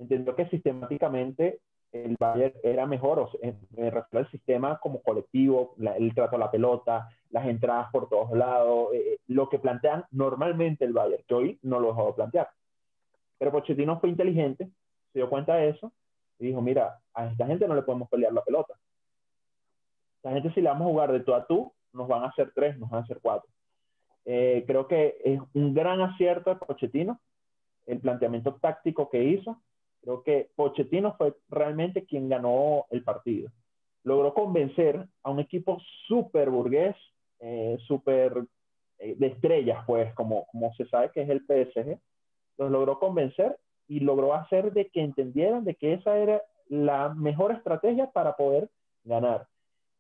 entendió 0.02 0.36
que 0.36 0.48
sistemáticamente 0.48 1.60
el 1.92 2.16
Bayern 2.20 2.54
era 2.64 2.86
mejor, 2.86 3.20
o 3.20 3.30
sea, 3.32 3.54
me 3.72 3.90
refiero 3.90 4.26
al 4.26 4.32
sistema 4.32 4.80
como 4.80 5.02
colectivo, 5.02 5.74
la, 5.78 5.96
el 5.96 6.14
trato 6.16 6.38
a 6.38 6.40
la 6.40 6.52
pelota, 6.52 7.10
las 7.32 7.48
entradas 7.48 7.90
por 7.92 8.10
todos 8.10 8.32
lados, 8.32 8.90
eh, 8.94 9.18
lo 9.28 9.50
que 9.50 9.60
plantean 9.60 10.06
normalmente 10.12 10.86
el 10.86 10.94
Bayern, 10.94 11.24
que 11.28 11.34
hoy 11.34 11.60
no 11.64 11.80
lo 11.80 11.88
dejó 11.88 12.16
plantear. 12.16 12.50
Pero 13.38 13.52
Pochettino 13.52 14.00
fue 14.00 14.10
inteligente, 14.10 14.70
se 15.12 15.20
dio 15.20 15.30
cuenta 15.30 15.56
de 15.56 15.70
eso, 15.70 15.92
y 16.40 16.48
dijo, 16.48 16.62
mira, 16.62 17.00
a 17.14 17.28
esta 17.28 17.46
gente 17.46 17.68
no 17.68 17.76
le 17.76 17.84
podemos 17.84 18.10
pelear 18.10 18.34
la 18.34 18.44
pelota. 18.44 18.74
Esta 20.18 20.32
gente 20.32 20.52
si 20.54 20.62
le 20.62 20.70
vamos 20.70 20.88
a 20.88 20.92
jugar 20.92 21.12
de 21.12 21.22
tú 21.22 21.34
a 21.34 21.46
tú, 21.48 21.72
nos 21.94 22.08
van 22.08 22.24
a 22.24 22.28
hacer 22.28 22.52
tres, 22.54 22.78
nos 22.78 22.90
van 22.90 23.02
a 23.02 23.04
hacer 23.04 23.20
cuatro. 23.22 23.50
Eh, 24.26 24.64
creo 24.68 24.88
que 24.88 25.18
es 25.24 25.40
un 25.54 25.74
gran 25.74 26.02
acierto 26.02 26.50
de 26.52 26.58
Pochettino, 26.58 27.20
el 27.88 28.00
planteamiento 28.00 28.56
táctico 28.56 29.10
que 29.10 29.24
hizo. 29.24 29.60
Creo 30.02 30.24
que 30.24 30.50
Pochettino 30.56 31.16
fue 31.16 31.36
realmente 31.50 32.06
quien 32.06 32.30
ganó 32.30 32.86
el 32.90 33.04
partido. 33.04 33.50
Logró 34.04 34.34
convencer 34.34 35.08
a 35.24 35.30
un 35.30 35.40
equipo 35.40 35.80
súper 36.08 36.50
burgués, 36.50 36.96
eh, 37.42 37.78
súper 37.88 38.46
eh, 39.00 39.16
de 39.18 39.28
estrellas, 39.28 39.84
pues, 39.86 40.14
como, 40.14 40.46
como 40.52 40.74
se 40.76 40.86
sabe 40.86 41.12
que 41.12 41.22
es 41.24 41.30
el 41.30 41.42
PSG. 41.42 42.00
Los 42.58 42.72
logró 42.72 43.00
convencer 43.00 43.58
y 43.88 44.00
logró 44.00 44.34
hacer 44.34 44.72
de 44.74 44.88
que 44.90 45.02
entendieran 45.02 45.66
de 45.66 45.76
que 45.76 45.94
esa 45.94 46.18
era 46.18 46.42
la 46.70 47.10
mejor 47.10 47.52
estrategia 47.52 48.12
para 48.12 48.36
poder 48.36 48.70
ganar. 49.04 49.48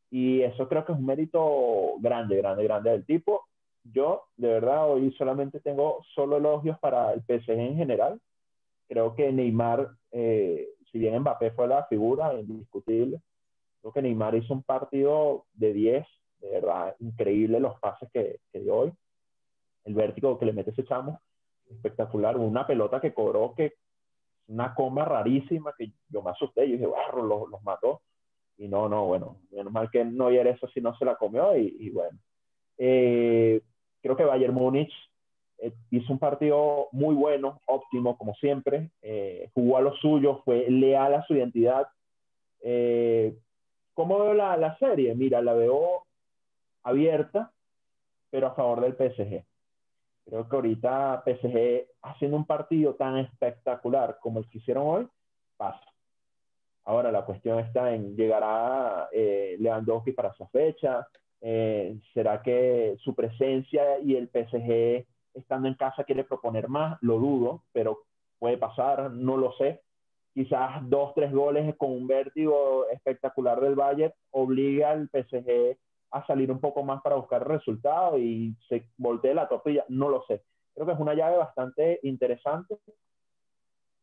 Y 0.09 0.41
eso 0.41 0.67
creo 0.67 0.85
que 0.85 0.91
es 0.91 0.97
un 0.97 1.05
mérito 1.05 1.95
grande, 1.99 2.37
grande, 2.37 2.63
grande 2.63 2.91
del 2.91 3.05
tipo. 3.05 3.45
Yo, 3.83 4.25
de 4.37 4.47
verdad, 4.49 4.89
hoy 4.89 5.11
solamente 5.13 5.59
tengo 5.59 6.03
solo 6.13 6.37
elogios 6.37 6.77
para 6.79 7.11
el 7.13 7.21
PSG 7.21 7.51
en 7.51 7.77
general. 7.77 8.21
Creo 8.87 9.15
que 9.15 9.31
Neymar, 9.31 9.89
eh, 10.11 10.69
si 10.91 10.99
bien 10.99 11.19
Mbappé 11.19 11.51
fue 11.51 11.67
la 11.67 11.85
figura 11.85 12.33
indiscutible, 12.39 13.19
creo 13.81 13.93
que 13.93 14.01
Neymar 14.01 14.35
hizo 14.35 14.53
un 14.53 14.63
partido 14.63 15.45
de 15.53 15.73
10, 15.73 16.05
de 16.41 16.49
verdad, 16.49 16.95
increíble 16.99 17.59
los 17.59 17.79
pases 17.79 18.09
que, 18.11 18.39
que 18.51 18.59
dio 18.59 18.75
hoy. 18.75 18.93
El 19.85 19.93
vértigo 19.93 20.37
que 20.37 20.45
le 20.45 20.53
mete 20.53 20.71
ese 20.71 20.85
chamo 20.85 21.19
espectacular. 21.69 22.37
Una 22.37 22.65
pelota 22.67 22.99
que 22.99 23.13
cobró 23.13 23.53
que 23.55 23.73
una 24.47 24.73
comba 24.75 25.05
rarísima 25.05 25.73
que 25.77 25.91
yo 26.09 26.21
me 26.21 26.31
asusté. 26.31 26.67
Yo 26.67 26.73
dije, 26.73 26.85
barro, 26.85 27.23
los, 27.23 27.49
los 27.49 27.63
mató. 27.63 28.01
Y 28.57 28.67
no, 28.67 28.87
no, 28.89 29.05
bueno, 29.05 29.37
menos 29.51 29.71
mal 29.71 29.89
que 29.89 30.03
no 30.05 30.29
era 30.29 30.49
eso 30.49 30.67
si 30.67 30.81
no 30.81 30.95
se 30.97 31.05
la 31.05 31.15
comió. 31.15 31.55
Y, 31.57 31.89
bueno, 31.89 32.17
eh, 32.77 33.61
creo 34.01 34.15
que 34.15 34.25
Bayern 34.25 34.53
Múnich 34.53 34.93
eh, 35.57 35.73
hizo 35.89 36.13
un 36.13 36.19
partido 36.19 36.89
muy 36.91 37.15
bueno, 37.15 37.59
óptimo, 37.65 38.17
como 38.17 38.33
siempre. 38.35 38.91
Eh, 39.01 39.49
jugó 39.53 39.77
a 39.77 39.81
lo 39.81 39.95
suyo, 39.95 40.41
fue 40.45 40.69
leal 40.69 41.13
a 41.15 41.25
su 41.25 41.33
identidad. 41.33 41.87
¿Cómo 43.93 44.19
veo 44.19 44.33
la, 44.33 44.55
la 44.57 44.77
serie? 44.77 45.15
Mira, 45.15 45.41
la 45.41 45.53
veo 45.53 46.03
abierta, 46.83 47.51
pero 48.29 48.47
a 48.47 48.55
favor 48.55 48.81
del 48.81 48.95
PSG. 48.95 49.43
Creo 50.25 50.47
que 50.47 50.55
ahorita 50.55 51.23
PSG 51.25 51.87
haciendo 52.03 52.37
un 52.37 52.45
partido 52.45 52.95
tan 52.95 53.17
espectacular 53.17 54.17
como 54.21 54.39
el 54.39 54.49
que 54.49 54.59
hicieron 54.59 54.83
hoy, 54.87 55.07
pasa. 55.57 55.83
Ahora 56.85 57.11
la 57.11 57.25
cuestión 57.25 57.59
está 57.59 57.93
en, 57.93 58.15
¿llegará 58.15 59.09
eh, 59.11 59.55
Lewandowski 59.59 60.13
para 60.13 60.29
esa 60.29 60.47
fecha? 60.47 61.07
Eh, 61.41 61.99
¿Será 62.13 62.41
que 62.41 62.95
su 63.03 63.13
presencia 63.15 63.99
y 63.99 64.15
el 64.15 64.29
PSG 64.29 65.05
estando 65.33 65.67
en 65.67 65.75
casa 65.75 66.03
quiere 66.03 66.23
proponer 66.23 66.67
más? 66.67 66.97
Lo 67.01 67.19
dudo, 67.19 67.63
pero 67.71 67.99
puede 68.39 68.57
pasar, 68.57 69.11
no 69.11 69.37
lo 69.37 69.53
sé. 69.53 69.81
Quizás 70.33 70.89
dos, 70.89 71.13
tres 71.13 71.31
goles 71.31 71.75
con 71.75 71.91
un 71.91 72.07
vértigo 72.07 72.87
espectacular 72.89 73.59
del 73.59 73.75
Bayern 73.75 74.13
obliga 74.31 74.91
al 74.91 75.09
PSG 75.09 75.77
a 76.11 76.25
salir 76.25 76.51
un 76.51 76.59
poco 76.59 76.83
más 76.83 77.01
para 77.01 77.15
buscar 77.15 77.47
resultados 77.47 78.19
y 78.19 78.55
se 78.67 78.87
voltee 78.97 79.33
la 79.33 79.47
tortilla, 79.47 79.85
no 79.87 80.09
lo 80.09 80.23
sé. 80.23 80.43
Creo 80.73 80.85
que 80.85 80.93
es 80.93 80.99
una 80.99 81.13
llave 81.13 81.37
bastante 81.37 81.99
interesante. 82.03 82.77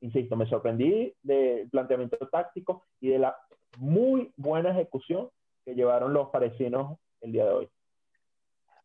Insisto, 0.01 0.37
me 0.37 0.49
sorprendí 0.49 1.15
del 1.23 1.69
planteamiento 1.71 2.17
táctico 2.29 2.87
y 3.01 3.09
de 3.09 3.19
la 3.19 3.37
muy 3.79 4.33
buena 4.37 4.71
ejecución 4.71 5.29
que 5.65 5.75
llevaron 5.75 6.13
los 6.13 6.31
parecinos 6.31 6.99
el 7.21 7.33
día 7.33 7.45
de 7.45 7.51
hoy. 7.51 7.71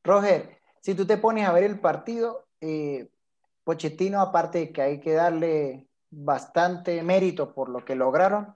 Roger, 0.04 0.58
si 0.82 0.96
tú 0.96 1.06
te 1.06 1.18
pones 1.18 1.48
a 1.48 1.54
ver 1.54 1.64
el 1.64 1.80
partido, 1.80 2.46
eh, 2.60 3.10
Pochettino, 3.64 4.20
aparte 4.20 4.58
de 4.60 4.74
que 4.74 4.82
hay 4.82 5.00
que 5.00 5.14
darle 5.14 5.88
bastante 6.10 7.02
mérito 7.04 7.54
por 7.54 7.70
lo 7.70 7.86
que 7.86 7.96
lograron, 7.96 8.56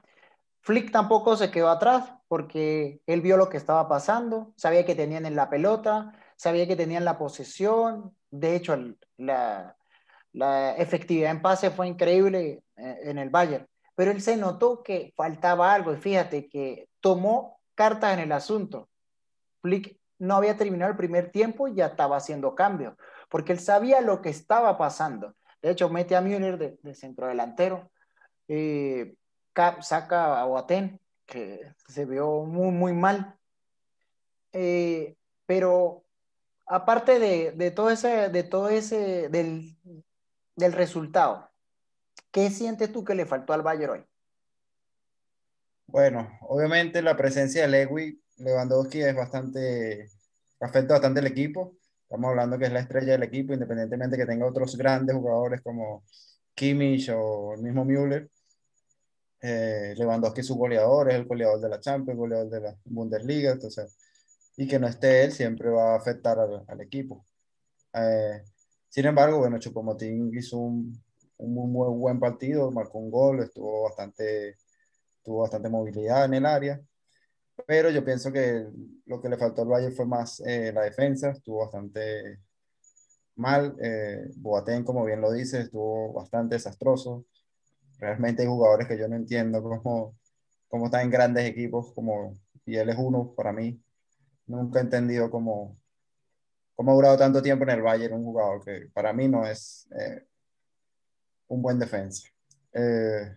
Flick 0.60 0.92
tampoco 0.92 1.38
se 1.38 1.50
quedó 1.50 1.70
atrás 1.70 2.17
porque 2.28 3.02
él 3.06 3.22
vio 3.22 3.38
lo 3.38 3.50
que 3.50 3.58
estaba 3.58 3.88
pasando, 3.88 4.54
sabía 4.58 4.86
que 4.86 4.96
tenían 4.96 5.26
en 5.26 5.36
la 5.36 5.50
pelota, 5.50 6.14
sabía 6.36 6.68
que 6.68 6.76
tenían 6.76 7.06
la 7.06 7.18
posesión. 7.18 8.16
De 8.30 8.56
hecho, 8.56 8.78
la, 9.18 9.76
efectividad 10.78 11.32
en 11.32 11.42
pase 11.42 11.72
fue 11.72 11.88
increíble 11.88 12.64
eh, 12.76 13.00
en 13.04 13.18
el 13.18 13.30
Bayern, 13.30 13.68
pero 13.96 14.12
él 14.12 14.22
se 14.22 14.38
notó 14.38 14.84
que 14.84 15.14
faltaba 15.16 15.74
algo 15.74 15.94
y 15.94 15.98
fíjate 15.98 16.48
que 16.48 16.90
tomó 17.00 17.60
cartas 17.74 18.14
en 18.14 18.20
el 18.20 18.32
asunto. 18.32 18.90
Flick 19.62 19.98
no 20.20 20.36
había 20.36 20.58
terminado 20.58 20.92
el 20.92 20.98
primer 20.98 21.32
tiempo 21.32 21.68
y 21.68 21.76
ya 21.76 21.88
estaba 21.88 22.18
haciendo 22.18 22.54
cambios, 22.56 22.96
porque 23.30 23.54
él 23.54 23.60
sabía 23.60 24.02
lo 24.02 24.22
que 24.22 24.30
estaba 24.30 24.78
pasando. 24.78 25.34
De 25.62 25.72
hecho, 25.72 25.90
mete 25.90 26.16
a 26.16 26.22
Müller 26.22 26.58
de, 26.58 26.78
de 26.82 26.94
centrodelantero. 26.94 27.90
Eh, 28.48 29.16
saca 29.82 30.40
a 30.40 30.46
Boateng, 30.46 31.00
que 31.28 31.74
se 31.88 32.06
vio 32.06 32.46
muy, 32.46 32.72
muy 32.72 32.94
mal. 32.94 33.38
Eh, 34.54 35.16
pero 35.46 36.06
aparte 36.66 37.20
de, 37.20 37.72
todo 37.72 37.92
ese, 37.92 38.30
de 38.30 38.44
todo 38.44 38.70
ese, 38.70 39.30
del, 39.30 39.78
resultado, 40.74 41.52
¿qué 42.32 42.50
sientes 42.50 42.92
tú 42.92 43.04
que 43.04 43.14
le 43.14 43.26
faltó 43.26 43.54
al 43.54 43.62
Bayern 43.62 43.92
hoy? 43.92 44.06
Bueno, 45.86 46.28
obviamente 46.42 47.02
la 47.02 47.16
presencia 47.16 47.62
de 47.62 47.68
Lewy, 47.68 48.22
Lewandowski 48.38 49.02
es 49.02 49.16
bastante, 49.16 50.10
afecta 50.60 50.96
bastante 50.96 51.20
el 51.20 51.28
equipo. 51.28 51.78
Estamos 52.04 52.30
hablando 52.30 52.58
que 52.58 52.66
es 52.66 52.72
la 52.72 52.80
estrella 52.80 53.14
del 53.14 53.24
equipo, 53.24 53.54
independientemente 53.54 54.18
que 54.18 54.26
tenga 54.26 54.46
otros 54.46 54.78
grandes 54.78 55.16
jugadores 55.16 55.62
como 55.62 56.04
Kimmich 56.56 57.10
o 57.14 57.54
el 57.54 57.62
mismo 57.62 57.86
Müller 57.86 58.30
eh, 59.42 59.94
Lewandowski 59.98 60.42
es 60.42 60.48
su 60.48 60.56
goleador, 60.56 61.10
es 61.10 61.16
el 61.16 61.26
goleador 61.26 61.60
de 61.62 61.70
la 61.70 61.80
Champions, 61.80 62.18
goleador 62.18 62.50
de 62.50 62.62
la 62.62 62.76
Bundesliga, 62.86 63.52
entonces, 63.52 63.96
y 64.58 64.68
que 64.68 64.80
no 64.80 64.88
esté 64.88 65.24
él 65.24 65.32
siempre 65.32 65.70
va 65.70 65.94
a 65.94 65.98
afectar 65.98 66.38
al, 66.40 66.82
equipo. 66.82 67.26
Eh, 67.94 68.42
sin 68.90 69.06
embargo, 69.06 69.40
bueno, 69.40 69.60
Chupomotín 69.60 70.32
hizo 70.36 70.58
un, 70.58 71.00
un, 71.38 71.72
muy, 71.72 71.90
buen 71.98 72.20
partido, 72.20 72.72
marcó 72.72 73.00
un 73.00 73.12
gol, 73.12 73.42
estuvo 73.42 73.84
bastante, 73.84 74.58
tuvo 75.24 75.42
bastante 75.42 75.70
movilidad 75.70 76.26
en 76.26 76.34
el 76.36 76.46
área, 76.46 76.82
pero 77.66 77.90
yo 77.90 78.04
pienso 78.06 78.32
que 78.32 78.68
lo 79.06 79.22
que 79.22 79.30
le 79.30 79.38
faltó 79.38 79.64
al 79.64 79.70
Valle 79.70 79.92
fue 79.92 80.06
más 80.06 80.42
eh, 80.46 80.72
la 80.74 80.82
defensa, 80.84 81.32
estuvo 81.32 81.60
bastante 81.60 82.40
mal, 83.36 83.76
eh, 83.82 84.30
Boateng, 84.38 84.84
como 84.84 85.06
bien 85.06 85.22
lo 85.22 85.32
dice, 85.32 85.62
estuvo 85.62 86.14
bastante 86.14 86.56
desastroso, 86.56 87.26
Realmente 88.00 88.44
hay 88.44 88.48
jugadores 88.48 88.88
que 88.88 88.98
yo 88.98 89.08
no 89.08 89.16
entiendo 89.16 89.62
cómo, 89.62 90.16
cómo 90.68 90.86
están 90.86 91.02
en 91.02 91.12
grandes 91.12 91.46
equipos, 91.46 91.94
como, 91.94 92.34
y 92.66 92.76
él 92.76 92.90
es 92.90 92.98
uno 92.98 93.34
para 93.36 93.52
mí. 93.52 93.82
Nunca 94.46 94.80
he 94.80 94.84
entendido 94.84 95.30
cómo, 95.30 95.78
cómo 96.76 96.92
ha 96.92 96.96
durado 96.96 97.18
tanto 97.18 97.42
tiempo 97.42 97.64
en 97.64 97.72
el 97.72 97.82
Bayern 97.82 98.16
un 98.16 98.24
jugador 98.24 98.64
que 98.64 98.88
para 98.94 99.12
mí 99.14 99.28
no 99.28 99.46
es 99.46 99.88
eh, 100.00 100.26
un 101.48 101.62
buen 101.62 101.80
defensa. 101.80 102.28
Eh, 102.74 103.36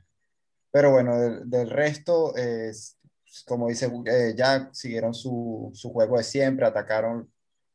pero 0.70 0.92
bueno, 0.92 1.18
del, 1.18 1.70
resto, 1.70 2.36
es 2.36 2.98
como 3.46 3.68
dice 3.68 3.90
eh, 4.06 4.34
Jack, 4.36 4.72
siguieron 4.74 5.14
su, 5.14 5.70
su, 5.74 5.90
juego 5.92 6.18
de 6.18 6.24
siempre, 6.24 6.66
atacaron, 6.66 7.32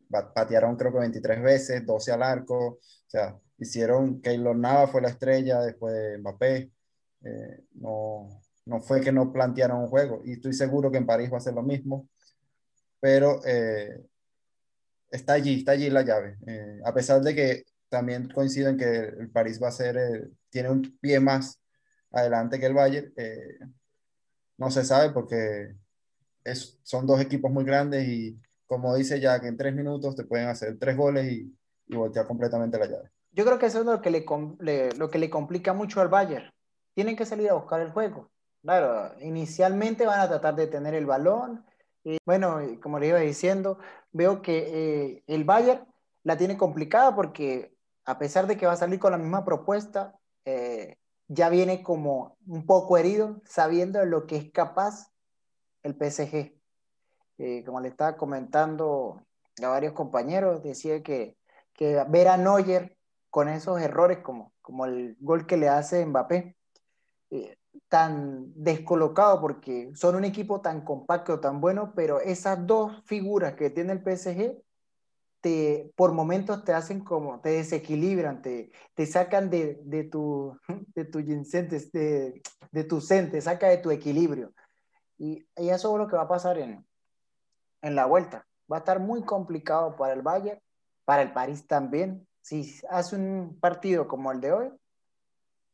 patearon 0.10 0.76
creo 0.76 0.92
que 0.92 1.00
23 1.00 1.42
veces, 1.42 1.86
12 1.86 2.12
al 2.12 2.24
arco, 2.24 2.68
o 2.68 2.80
sea, 3.08 3.38
hicieron, 3.58 4.22
Keylor 4.22 4.56
Nava 4.56 4.88
fue 4.88 5.02
la 5.02 5.10
estrella 5.10 5.62
después 5.62 5.94
de 5.94 6.18
Mbappé, 6.18 6.72
eh, 7.26 7.64
no, 7.74 8.30
no 8.66 8.80
fue 8.82 9.02
que 9.02 9.12
no 9.12 9.34
plantearon 9.34 9.82
un 9.82 9.88
juego. 9.88 10.22
Y 10.24 10.34
estoy 10.34 10.54
seguro 10.54 10.92
que 10.92 10.98
en 10.98 11.06
París 11.06 11.32
va 11.34 11.38
a 11.38 11.42
ser 11.42 11.54
lo 11.54 11.64
mismo. 11.64 12.08
Pero 13.00 13.42
eh, 13.46 14.06
está 15.12 15.34
allí, 15.34 15.60
está 15.60 15.74
allí 15.74 15.90
la 15.90 16.04
llave. 16.04 16.38
Eh, 16.48 16.80
a 16.86 16.94
pesar 16.94 17.22
de 17.22 17.36
que 17.36 17.64
también 17.90 18.30
coincido 18.30 18.70
en 18.70 18.78
que 18.78 18.86
el 18.86 19.30
París 19.32 19.62
va 19.62 19.70
a 19.70 19.72
ser, 19.72 20.30
tiene 20.50 20.70
un 20.70 20.98
pie 21.00 21.20
más 21.20 21.60
adelante 22.12 22.60
que 22.60 22.66
el 22.66 22.74
Bayern, 22.74 23.14
no 24.58 24.72
se 24.72 24.86
sabe 24.86 25.12
porque 25.12 25.76
es, 26.44 26.80
son 26.84 27.06
dos 27.06 27.20
equipos 27.20 27.52
muy 27.52 27.66
grandes 27.66 28.08
y 28.08 28.40
como 28.68 28.96
dice 28.96 29.20
ya 29.20 29.40
que 29.40 29.48
en 29.48 29.58
tres 29.58 29.76
minutos 29.76 30.16
te 30.16 30.24
pueden 30.24 30.48
hacer 30.48 30.78
tres 30.80 30.96
goles 30.96 31.32
y, 31.32 31.54
y 31.88 31.96
voltear 31.96 32.26
completamente 32.26 32.80
la 32.80 32.88
llave. 32.88 33.12
Yo 33.32 33.44
creo 33.44 33.60
que 33.60 33.66
eso 33.66 33.80
es 33.80 33.86
lo 33.86 34.02
que 34.02 34.10
le, 34.10 34.90
lo 34.94 35.12
que 35.12 35.20
le 35.20 35.30
complica 35.30 35.74
mucho 35.74 36.00
al 36.00 36.08
Bayern 36.08 36.55
tienen 36.96 37.16
que 37.16 37.26
salir 37.26 37.50
a 37.50 37.54
buscar 37.54 37.82
el 37.82 37.92
juego. 37.92 38.32
Claro, 38.64 39.14
inicialmente 39.22 40.08
van 40.08 40.22
a 40.22 40.28
tratar 40.28 40.56
de 40.56 40.66
tener 40.66 40.96
el 40.96 41.06
balón. 41.06 41.64
Y 42.04 42.18
bueno, 42.26 42.60
como 42.82 42.98
le 42.98 43.08
iba 43.08 43.20
diciendo, 43.20 43.78
veo 44.12 44.42
que 44.42 45.14
eh, 45.14 45.24
el 45.28 45.44
Bayern 45.44 45.86
la 46.24 46.38
tiene 46.38 46.58
complicada 46.58 47.16
porque 47.16 47.76
a 48.06 48.18
pesar 48.18 48.48
de 48.48 48.58
que 48.58 48.66
va 48.66 48.74
a 48.74 48.78
salir 48.78 49.00
con 49.00 49.12
la 49.12 49.18
misma 49.18 49.44
propuesta, 49.44 50.18
eh, 50.46 50.98
ya 51.28 51.50
viene 51.50 51.84
como 51.84 52.38
un 52.48 52.66
poco 52.66 52.98
herido, 52.98 53.42
sabiendo 53.46 54.00
de 54.00 54.06
lo 54.06 54.26
que 54.26 54.38
es 54.38 54.52
capaz 54.52 55.12
el 55.84 55.96
PSG. 55.96 56.54
Eh, 57.38 57.64
como 57.66 57.82
le 57.82 57.90
estaba 57.90 58.16
comentando 58.16 59.22
a 59.62 59.68
varios 59.68 59.94
compañeros, 59.94 60.64
decía 60.64 61.04
que, 61.04 61.36
que 61.74 62.04
ver 62.08 62.30
a 62.30 62.38
Neuer 62.38 62.96
con 63.30 63.50
esos 63.50 63.82
errores 63.82 64.20
como, 64.20 64.54
como 64.62 64.86
el 64.86 65.18
gol 65.20 65.46
que 65.46 65.58
le 65.58 65.68
hace 65.68 66.06
Mbappé, 66.06 66.56
tan 67.90 68.52
descolocado 68.56 69.42
porque 69.42 69.92
son 69.96 70.16
un 70.16 70.26
equipo 70.26 70.62
tan 70.62 70.82
compacto, 70.82 71.40
tan 71.40 71.62
bueno, 71.62 71.94
pero 71.96 72.20
esas 72.20 72.66
dos 72.66 73.04
figuras 73.06 73.54
que 73.56 73.70
tiene 73.70 73.94
el 73.94 74.04
PSG 74.04 74.62
te, 75.42 75.92
por 75.96 76.12
momentos 76.12 76.64
te 76.64 76.74
hacen 76.74 77.02
como, 77.02 77.40
te 77.40 77.50
desequilibran, 77.50 78.42
te, 78.42 78.72
te 78.96 79.06
sacan 79.06 79.50
de, 79.50 79.80
de 79.84 80.04
tu, 80.06 80.58
de 80.96 81.06
tu 81.06 81.20
de, 81.20 82.42
de 82.72 82.84
tu 82.84 83.02
zen, 83.02 83.30
te 83.30 83.42
saca 83.42 83.68
de 83.68 83.78
tu 83.78 83.92
equilibrio. 83.92 84.54
Y, 85.18 85.46
y, 85.56 85.70
eso 85.70 85.94
es 85.94 86.00
lo 86.00 86.08
que 86.08 86.16
va 86.16 86.24
a 86.24 86.28
pasar 86.28 86.58
en, 86.58 86.86
en 87.82 87.96
la 87.96 88.06
vuelta. 88.06 88.48
Va 88.72 88.78
a 88.78 88.80
estar 88.80 89.00
muy 89.00 89.24
complicado 89.24 89.96
para 89.96 90.14
el 90.14 90.24
Bayern, 90.24 90.60
para 91.06 91.22
el 91.22 91.32
París 91.32 91.68
también. 91.68 92.28
Si 92.42 92.80
hace 92.90 93.16
un 93.16 93.58
partido 93.62 94.08
como 94.08 94.32
el 94.32 94.42
de 94.42 94.52
hoy, 94.52 94.72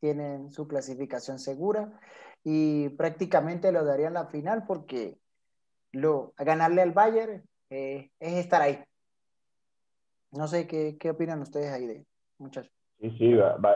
tienen 0.02 0.52
su 0.52 0.68
clasificación 0.68 1.40
segura 1.40 1.98
y 2.44 2.90
prácticamente 2.90 3.72
lo 3.72 3.86
darían 3.86 4.16
la 4.16 4.26
final 4.26 4.66
porque 4.68 5.18
lo, 5.92 6.34
ganarle 6.38 6.82
al 6.82 6.92
Bayern 6.92 7.44
eh, 7.70 8.10
es 8.20 8.34
estar 8.34 8.62
ahí. 8.62 8.84
No 10.32 10.48
sé 10.48 10.68
qué, 10.68 10.98
qué 11.00 11.12
opinan 11.12 11.42
ustedes 11.42 11.72
ahí 11.72 11.86
de 11.86 12.06
muchachos. 12.40 12.72
Sí, 13.00 13.10
sí, 13.18 13.34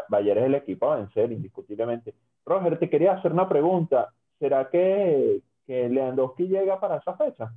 Bayern 0.10 0.40
es 0.40 0.46
el 0.46 0.56
equipo 0.56 0.92
a 0.92 0.98
vencer, 0.98 1.32
indiscutiblemente. 1.32 2.14
Roger, 2.46 2.80
te 2.80 2.90
quería 2.90 3.14
hacer 3.14 3.32
una 3.32 3.48
pregunta. 3.48 4.14
¿Será 4.40 4.70
que, 4.70 5.42
que 5.66 5.90
Lewandowski 5.90 6.48
llega 6.48 6.80
para 6.80 6.98
esa 6.98 7.16
fecha? 7.16 7.54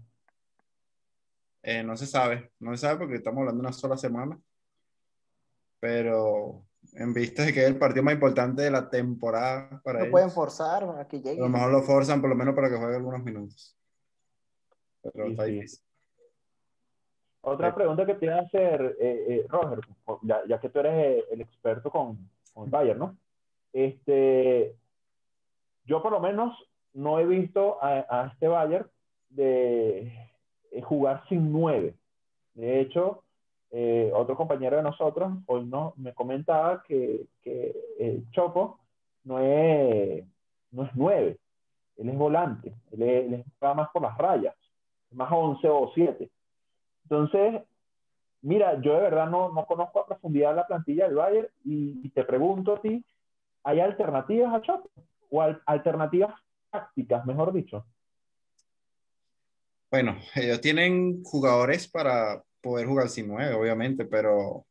Eh, 1.62 1.82
no 1.82 1.96
se 1.96 2.06
sabe, 2.06 2.52
no 2.60 2.70
se 2.72 2.78
sabe 2.78 2.98
porque 2.98 3.16
estamos 3.16 3.40
hablando 3.40 3.62
de 3.62 3.68
una 3.68 3.72
sola 3.72 3.96
semana. 3.96 4.38
Pero 5.80 6.67
en 6.94 7.12
vista 7.12 7.44
de 7.44 7.52
que 7.52 7.62
es 7.62 7.68
el 7.68 7.78
partido 7.78 8.02
más 8.02 8.14
importante 8.14 8.62
de 8.62 8.70
la 8.70 8.88
temporada 8.88 9.80
para 9.84 10.04
Lo 10.04 10.10
pueden 10.10 10.30
forzar 10.30 10.84
a 10.98 11.06
que 11.06 11.20
llegue. 11.20 11.40
A 11.40 11.44
lo 11.44 11.48
mejor 11.48 11.70
lo 11.70 11.82
forzan 11.82 12.20
por 12.20 12.30
lo 12.30 12.36
menos 12.36 12.54
para 12.54 12.68
que 12.68 12.76
juegue 12.76 12.96
algunos 12.96 13.22
minutos. 13.22 13.76
Pero 15.02 15.26
está 15.26 15.44
difícil. 15.44 15.80
Otra 17.40 17.74
pregunta 17.74 18.04
que 18.04 18.14
te 18.14 18.26
iba 18.26 18.36
a 18.36 18.42
hacer, 18.42 18.96
eh, 19.00 19.24
eh, 19.28 19.46
Roger, 19.48 19.80
ya, 20.22 20.42
ya, 20.46 20.60
que 20.60 20.68
tú 20.68 20.80
eres 20.80 21.24
el 21.30 21.40
experto 21.40 21.90
con, 21.90 22.18
con 22.52 22.68
Bayern, 22.68 22.98
¿no? 22.98 23.16
Este, 23.72 24.74
yo 25.84 26.02
por 26.02 26.12
lo 26.12 26.20
menos 26.20 26.52
no 26.92 27.20
he 27.20 27.26
visto 27.26 27.82
a, 27.82 28.04
a 28.10 28.26
este 28.26 28.48
Bayern 28.48 28.86
de 29.30 30.12
eh, 30.72 30.82
jugar 30.82 31.22
sin 31.28 31.52
nueve. 31.52 31.94
De 32.54 32.80
hecho, 32.80 33.22
eh, 33.70 34.10
otro 34.14 34.36
compañero 34.36 34.76
de 34.76 34.82
nosotros 34.82 35.32
hoy 35.46 35.66
no, 35.66 35.94
me 35.96 36.14
comentaba 36.14 36.82
que, 36.82 37.26
que 37.42 37.74
el 37.98 38.30
Chopo 38.30 38.80
no 39.24 39.38
es, 39.40 40.24
no 40.70 40.84
es 40.84 40.90
nueve, 40.94 41.38
él 41.98 42.08
es 42.08 42.16
volante, 42.16 42.74
él, 42.92 43.02
es, 43.02 43.46
va 43.62 43.74
más 43.74 43.90
por 43.90 44.02
las 44.02 44.16
rayas, 44.16 44.54
más 45.10 45.30
11 45.30 45.68
o 45.68 45.90
7. 45.94 46.30
Entonces, 47.04 47.62
mira, 48.42 48.80
yo 48.80 48.94
de 48.94 49.00
verdad 49.00 49.28
no, 49.28 49.52
no 49.52 49.66
conozco 49.66 50.00
a 50.00 50.06
profundidad 50.06 50.54
la 50.54 50.66
plantilla 50.66 51.06
del 51.06 51.16
Bayern 51.16 51.48
y, 51.64 52.08
te 52.10 52.24
pregunto 52.24 52.74
a 52.74 52.80
ti, 52.80 53.04
¿hay 53.64 53.80
alternativas 53.80 54.54
a 54.54 54.62
Chopo? 54.62 54.90
¿O 55.30 55.42
alternativas 55.66 56.34
tácticas, 56.70 57.26
mejor 57.26 57.52
dicho? 57.52 57.84
Bueno, 59.90 60.16
ellos 60.34 60.60
tienen 60.60 61.22
jugadores 61.24 61.88
para 61.88 62.42
poder 62.60 62.86
jugar 62.86 63.08
sin 63.08 63.28
nueve, 63.28 63.54
obviamente, 63.54 64.04
pero 64.04 64.66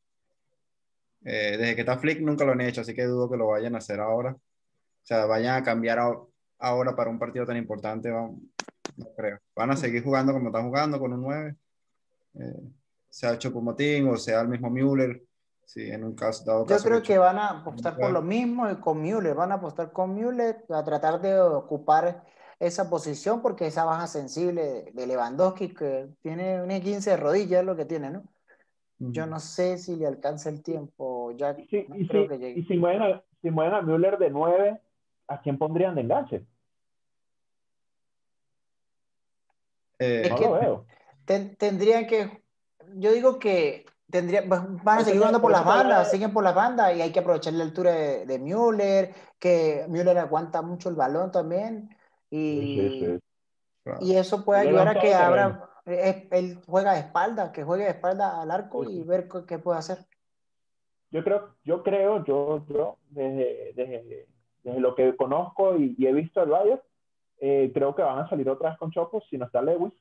eh, 1.24 1.58
desde 1.58 1.76
que 1.76 1.82
está 1.82 1.98
Flick 1.98 2.22
nunca 2.22 2.46
lo 2.46 2.54
han 2.54 2.62
hecho, 2.62 2.82
así 2.82 2.94
que 2.94 3.06
dudo 3.06 3.30
que 3.30 3.38
lo 3.38 3.48
vayan 3.48 3.76
a 3.76 3.80
hacer 3.80 4.00
ahora. 4.00 4.32
O 4.32 5.06
sea, 5.08 5.26
vayan 5.26 5.56
a 5.56 5.64
cambiar 5.64 6.00
ahora 6.60 6.96
para 6.96 7.10
un 7.10 7.20
partido 7.20 7.46
tan 7.46 7.58
importante, 7.58 8.10
no 8.10 8.40
creo. 9.16 9.40
Van 9.56 9.72
a 9.72 9.78
seguir 9.78 10.04
jugando 10.04 10.34
como 10.34 10.48
están 10.48 10.68
jugando, 10.68 11.00
con 11.00 11.14
un 11.14 11.22
9. 11.22 11.56
Eh, 12.36 12.72
sea 13.10 13.38
Chocomotín 13.38 14.08
o 14.10 14.18
sea 14.18 14.42
el 14.42 14.48
mismo 14.48 14.70
Müller. 14.70 15.24
Sí, 15.66 15.92
en 15.92 16.06
un 16.06 16.16
caso 16.16 16.46
dado 16.46 16.66
Yo 16.66 16.78
creo 16.78 17.04
que, 17.04 17.18
van 17.18 17.38
a 17.38 17.50
apostar 17.50 17.98
por 17.98 18.10
lo 18.12 18.22
mismo 18.22 18.70
y 18.70 18.78
con 18.78 19.02
Müller. 19.02 19.36
Van 19.36 19.52
a 19.52 19.56
apostar 19.56 19.92
con 19.92 20.16
Müller 20.16 20.64
a 20.70 20.84
tratar 20.84 21.20
de 21.20 21.38
ocupar 21.38 22.24
esa 22.60 22.90
posición 22.90 23.42
porque 23.42 23.68
esa 23.68 23.86
baja 23.86 24.08
sensible 24.08 24.92
de 24.94 25.08
Lewandowski 25.08 25.74
que 25.74 26.10
tiene 26.22 26.62
una 26.62 26.80
15 26.80 27.12
de 27.12 27.18
rodillas 27.18 27.60
es 27.60 27.66
lo 27.66 27.76
que 27.76 27.86
tiene, 27.86 28.10
¿no? 28.10 28.24
Yo 29.00 29.28
no 29.28 29.40
sé 29.40 29.78
si 29.78 29.96
le 29.96 30.08
alcanza 30.08 30.50
el 30.50 30.64
tiempo, 30.64 31.32
ya 31.34 31.52
y 31.52 31.68
si, 31.68 31.86
y 31.96 32.08
si, 32.08 32.64
si 32.64 32.78
mueven 32.78 33.02
a, 33.04 33.24
si 33.44 33.52
mueven 33.52 33.76
a 33.76 33.82
Müller 33.84 34.18
de 34.18 34.32
9, 34.32 34.82
¿a 35.28 35.42
quién 35.42 35.60
pondrían 35.60 35.94
de 35.94 36.02
enganche? 36.02 36.46
Eh, 40.00 40.28
no 40.30 40.38
lo 40.38 40.52
veo. 40.54 40.86
tendrían 41.26 42.08
que, 42.08 42.42
yo 42.96 43.12
digo 43.12 43.38
que 43.38 43.86
tendría, 44.10 44.42
van 44.48 44.80
a 44.84 45.04
seguir 45.04 45.20
jugando 45.20 45.42
por 45.42 45.52
las 45.52 45.64
bandas, 45.64 46.10
siguen 46.10 46.34
por 46.34 46.44
las 46.44 46.56
bandas 46.56 46.96
y 46.96 47.02
hay 47.02 47.12
que 47.12 47.20
aprovechar 47.20 47.54
la 47.54 47.66
altura 47.66 47.92
de, 47.92 48.26
de 48.26 48.40
Müller, 48.40 49.14
que 49.38 49.86
Müller 49.90 50.18
aguanta 50.18 50.64
mucho 50.64 50.90
el 50.90 50.96
balón 50.96 51.32
también. 51.32 51.96
Y, 52.30 53.20
y 54.02 54.16
eso 54.16 54.44
puede 54.44 54.62
ayudar 54.62 54.90
a 54.90 55.00
que 55.00 55.14
abra, 55.14 55.70
él 55.86 56.60
juega 56.66 56.94
de 56.94 57.00
espalda, 57.00 57.52
que 57.52 57.64
juegue 57.64 57.86
de 57.86 57.92
espalda 57.92 58.42
al 58.42 58.52
arco 58.52 58.90
y 58.90 59.04
ver 59.04 59.28
qué 59.48 59.60
puede 59.60 59.80
hacer. 59.80 60.00
Yo 61.10 61.24
creo, 61.24 61.56
yo 61.64 61.84
creo, 61.84 62.26
yo, 62.26 62.66
yo 62.68 62.98
desde, 63.10 63.72
desde, 63.76 64.28
desde 64.64 64.80
lo 64.80 64.94
que 64.96 65.16
conozco 65.16 65.78
y, 65.78 65.96
he 66.06 66.12
visto 66.12 66.44
el 66.44 66.50
Bayern, 66.50 66.82
eh, 67.40 67.72
creo 67.74 67.96
que 67.96 68.02
van 68.02 68.20
a 68.20 68.30
salir 68.30 68.50
otra 68.50 68.72
vez 68.72 68.80
con 68.80 68.92
Chopos 68.92 69.24
si 69.30 69.38
no 69.38 69.46
está 69.46 69.62
Lewis. 69.62 69.94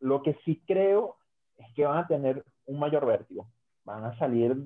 Lo 0.00 0.22
que 0.22 0.38
sí 0.44 0.62
creo 0.66 1.16
es 1.58 1.66
que 1.74 1.84
van 1.84 1.98
a 1.98 2.06
tener 2.06 2.44
un 2.66 2.78
mayor 2.78 3.04
vértigo. 3.04 3.46
Van 3.84 4.04
a 4.04 4.16
salir 4.18 4.56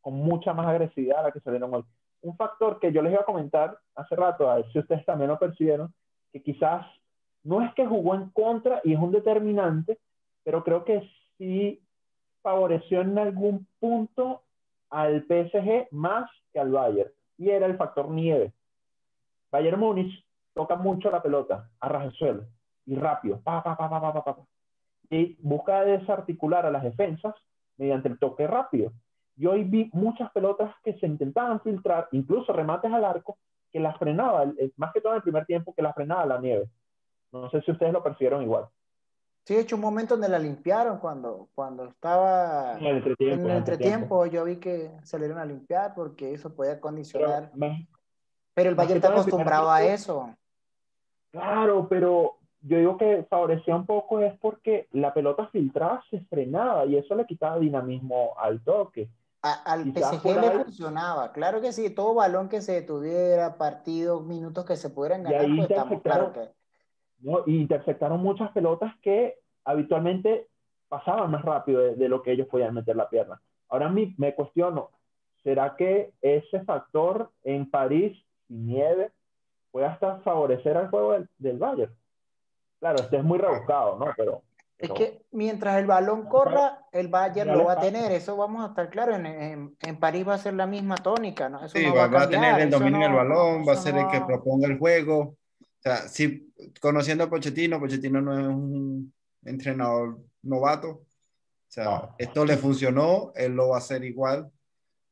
con 0.00 0.14
mucha 0.14 0.54
más 0.54 0.66
agresividad 0.68 1.18
a 1.18 1.22
la 1.24 1.32
que 1.32 1.40
salieron 1.40 1.74
hoy. 1.74 1.84
Un 2.22 2.36
factor 2.36 2.78
que 2.78 2.92
yo 2.92 3.02
les 3.02 3.12
iba 3.12 3.22
a 3.22 3.26
comentar 3.26 3.78
hace 3.96 4.14
rato, 4.14 4.48
a 4.48 4.56
ver 4.56 4.72
si 4.72 4.78
ustedes 4.78 5.04
también 5.04 5.30
lo 5.30 5.38
percibieron, 5.38 5.92
que 6.32 6.42
quizás 6.42 6.86
no 7.44 7.62
es 7.62 7.72
que 7.74 7.86
jugó 7.86 8.14
en 8.14 8.30
contra 8.30 8.80
y 8.84 8.92
es 8.92 8.98
un 8.98 9.12
determinante, 9.12 9.98
pero 10.44 10.64
creo 10.64 10.84
que 10.84 11.08
sí 11.36 11.80
favoreció 12.42 13.00
en 13.00 13.18
algún 13.18 13.66
punto 13.80 14.42
al 14.90 15.24
PSG 15.24 15.88
más 15.90 16.30
que 16.52 16.60
al 16.60 16.70
Bayern, 16.70 17.10
y 17.36 17.50
era 17.50 17.66
el 17.66 17.76
factor 17.76 18.10
nieve. 18.10 18.52
Bayern 19.50 19.80
Múnich 19.80 20.24
toca 20.54 20.76
mucho 20.76 21.10
la 21.10 21.22
pelota, 21.22 21.68
a 21.80 22.04
el 22.04 22.12
suelo, 22.12 22.44
y 22.86 22.96
rápido, 22.96 23.40
pa, 23.40 23.62
pa, 23.62 23.76
pa, 23.76 23.88
pa, 23.88 24.12
pa, 24.12 24.24
pa, 24.24 24.36
y 25.10 25.36
busca 25.40 25.84
desarticular 25.84 26.66
a 26.66 26.70
las 26.70 26.82
defensas 26.82 27.34
mediante 27.76 28.08
el 28.08 28.18
toque 28.18 28.46
rápido. 28.46 28.92
Y 29.36 29.46
hoy 29.46 29.64
vi 29.64 29.88
muchas 29.92 30.30
pelotas 30.32 30.74
que 30.82 30.94
se 30.94 31.06
intentaban 31.06 31.60
filtrar, 31.60 32.08
incluso 32.12 32.52
remates 32.52 32.92
al 32.92 33.04
arco, 33.04 33.38
que 33.72 33.80
la 33.80 33.94
frenaba, 33.94 34.52
más 34.76 34.92
que 34.92 35.00
todo 35.00 35.12
en 35.12 35.16
el 35.16 35.22
primer 35.22 35.46
tiempo, 35.46 35.74
que 35.74 35.82
la 35.82 35.92
frenaba 35.92 36.26
la 36.26 36.40
nieve. 36.40 36.68
No 37.32 37.50
sé 37.50 37.60
si 37.62 37.70
ustedes 37.70 37.92
lo 37.92 38.02
percibieron 38.02 38.42
igual. 38.42 38.66
Sí, 39.44 39.56
he 39.56 39.60
hecho 39.60 39.76
un 39.76 39.82
momento 39.82 40.14
donde 40.14 40.28
la 40.28 40.38
limpiaron 40.38 40.98
cuando, 40.98 41.48
cuando 41.54 41.86
estaba 41.86 42.78
en 42.78 42.84
el 42.84 43.50
entretiempo. 43.50 44.26
yo 44.26 44.44
vi 44.44 44.56
que 44.56 44.90
salieron 45.04 45.38
a 45.38 45.44
limpiar 45.46 45.94
porque 45.94 46.34
eso 46.34 46.54
podía 46.54 46.78
condicionar. 46.80 47.50
Pero, 48.54 48.70
el 48.70 48.74
Bayern 48.74 48.96
está 48.96 49.10
acostumbrado 49.10 49.70
a 49.70 49.82
eso. 49.82 50.34
Claro, 51.30 51.86
pero 51.88 52.38
yo 52.60 52.78
digo 52.78 52.98
que 52.98 53.24
favorecía 53.30 53.76
un 53.76 53.86
poco 53.86 54.20
es 54.20 54.36
porque 54.38 54.88
la 54.92 55.14
pelota 55.14 55.46
filtrada 55.48 56.02
se 56.10 56.20
frenaba 56.22 56.84
y 56.84 56.96
eso 56.96 57.14
le 57.14 57.24
quitaba 57.24 57.58
dinamismo 57.58 58.34
al 58.38 58.62
toque 58.62 59.08
al 59.42 59.92
PSG 59.92 60.24
le 60.40 60.64
funcionaba, 60.64 61.32
claro 61.32 61.60
que 61.60 61.72
sí, 61.72 61.90
todo 61.90 62.14
balón 62.14 62.48
que 62.48 62.60
se 62.60 62.72
detuviera, 62.72 63.56
partidos, 63.56 64.24
minutos 64.24 64.64
que 64.64 64.76
se 64.76 64.90
pudieran 64.90 65.22
ganar, 65.22 65.48
y 65.48 65.56
pues 65.56 65.70
estamos 65.70 66.02
claro 66.02 66.32
que... 66.32 66.48
¿no? 67.20 67.42
Y 67.46 67.60
interceptaron 67.60 68.20
muchas 68.20 68.50
pelotas 68.52 68.92
que 69.00 69.38
habitualmente 69.64 70.48
pasaban 70.88 71.30
más 71.30 71.42
rápido 71.42 71.80
de, 71.94 72.08
lo 72.08 72.22
que 72.22 72.32
ellos 72.32 72.48
podían 72.48 72.74
meter 72.74 72.96
la 72.96 73.08
pierna. 73.08 73.40
Ahora 73.68 73.88
mí 73.88 74.14
me 74.18 74.34
cuestiono, 74.34 74.90
¿será 75.42 75.76
que 75.76 76.12
ese 76.22 76.60
factor 76.64 77.30
en 77.44 77.70
París, 77.70 78.16
sin 78.46 78.66
nieve, 78.66 79.12
puede 79.70 79.86
hasta 79.86 80.18
favorecer 80.20 80.76
al 80.76 80.88
juego 80.88 81.16
del, 81.38 81.58
Bayern? 81.58 81.94
Claro, 82.80 82.96
este 83.00 83.18
es 83.18 83.24
muy 83.24 83.38
rebuscado, 83.38 83.98
¿no? 83.98 84.06
Pero... 84.16 84.42
Es 84.78 84.90
que 84.92 85.22
mientras 85.32 85.76
el 85.78 85.86
balón 85.86 86.26
corra, 86.26 86.86
el 86.92 87.08
Bayern 87.08 87.50
lo 87.50 87.64
va 87.64 87.72
a 87.72 87.80
tener, 87.80 88.12
eso 88.12 88.36
vamos 88.36 88.64
a 88.64 88.68
estar 88.68 88.88
claros. 88.88 89.16
En, 89.16 89.76
en, 89.80 89.96
París 89.98 90.26
va 90.26 90.34
a 90.34 90.38
ser 90.38 90.54
la 90.54 90.68
misma 90.68 90.94
tónica, 90.94 91.48
¿no? 91.48 91.68
sí, 91.68 91.84
va, 91.86 92.04
a, 92.04 92.28
tener 92.28 92.60
el 92.60 92.70
dominio 92.70 93.00
del 93.00 93.12
balón, 93.12 93.66
va 93.66 93.72
a 93.72 93.76
ser 93.76 93.96
el 93.96 94.06
que 94.06 94.20
proponga 94.20 94.68
el 94.68 94.78
juego. 94.78 95.18
O 95.18 95.36
sea, 95.82 96.08
si 96.08 96.52
conociendo 96.80 97.24
a 97.24 97.30
Pochettino, 97.30 97.80
Pochettino 97.80 98.20
no 98.20 98.38
es 98.38 98.46
un 98.46 99.12
entrenador 99.44 100.20
novato. 100.42 100.88
O 100.90 101.06
sea, 101.70 102.14
esto 102.16 102.44
le 102.44 102.56
funcionó, 102.56 103.32
él 103.34 103.54
lo 103.54 103.70
va 103.70 103.76
a 103.76 103.78
hacer 103.78 104.04
igual, 104.04 104.48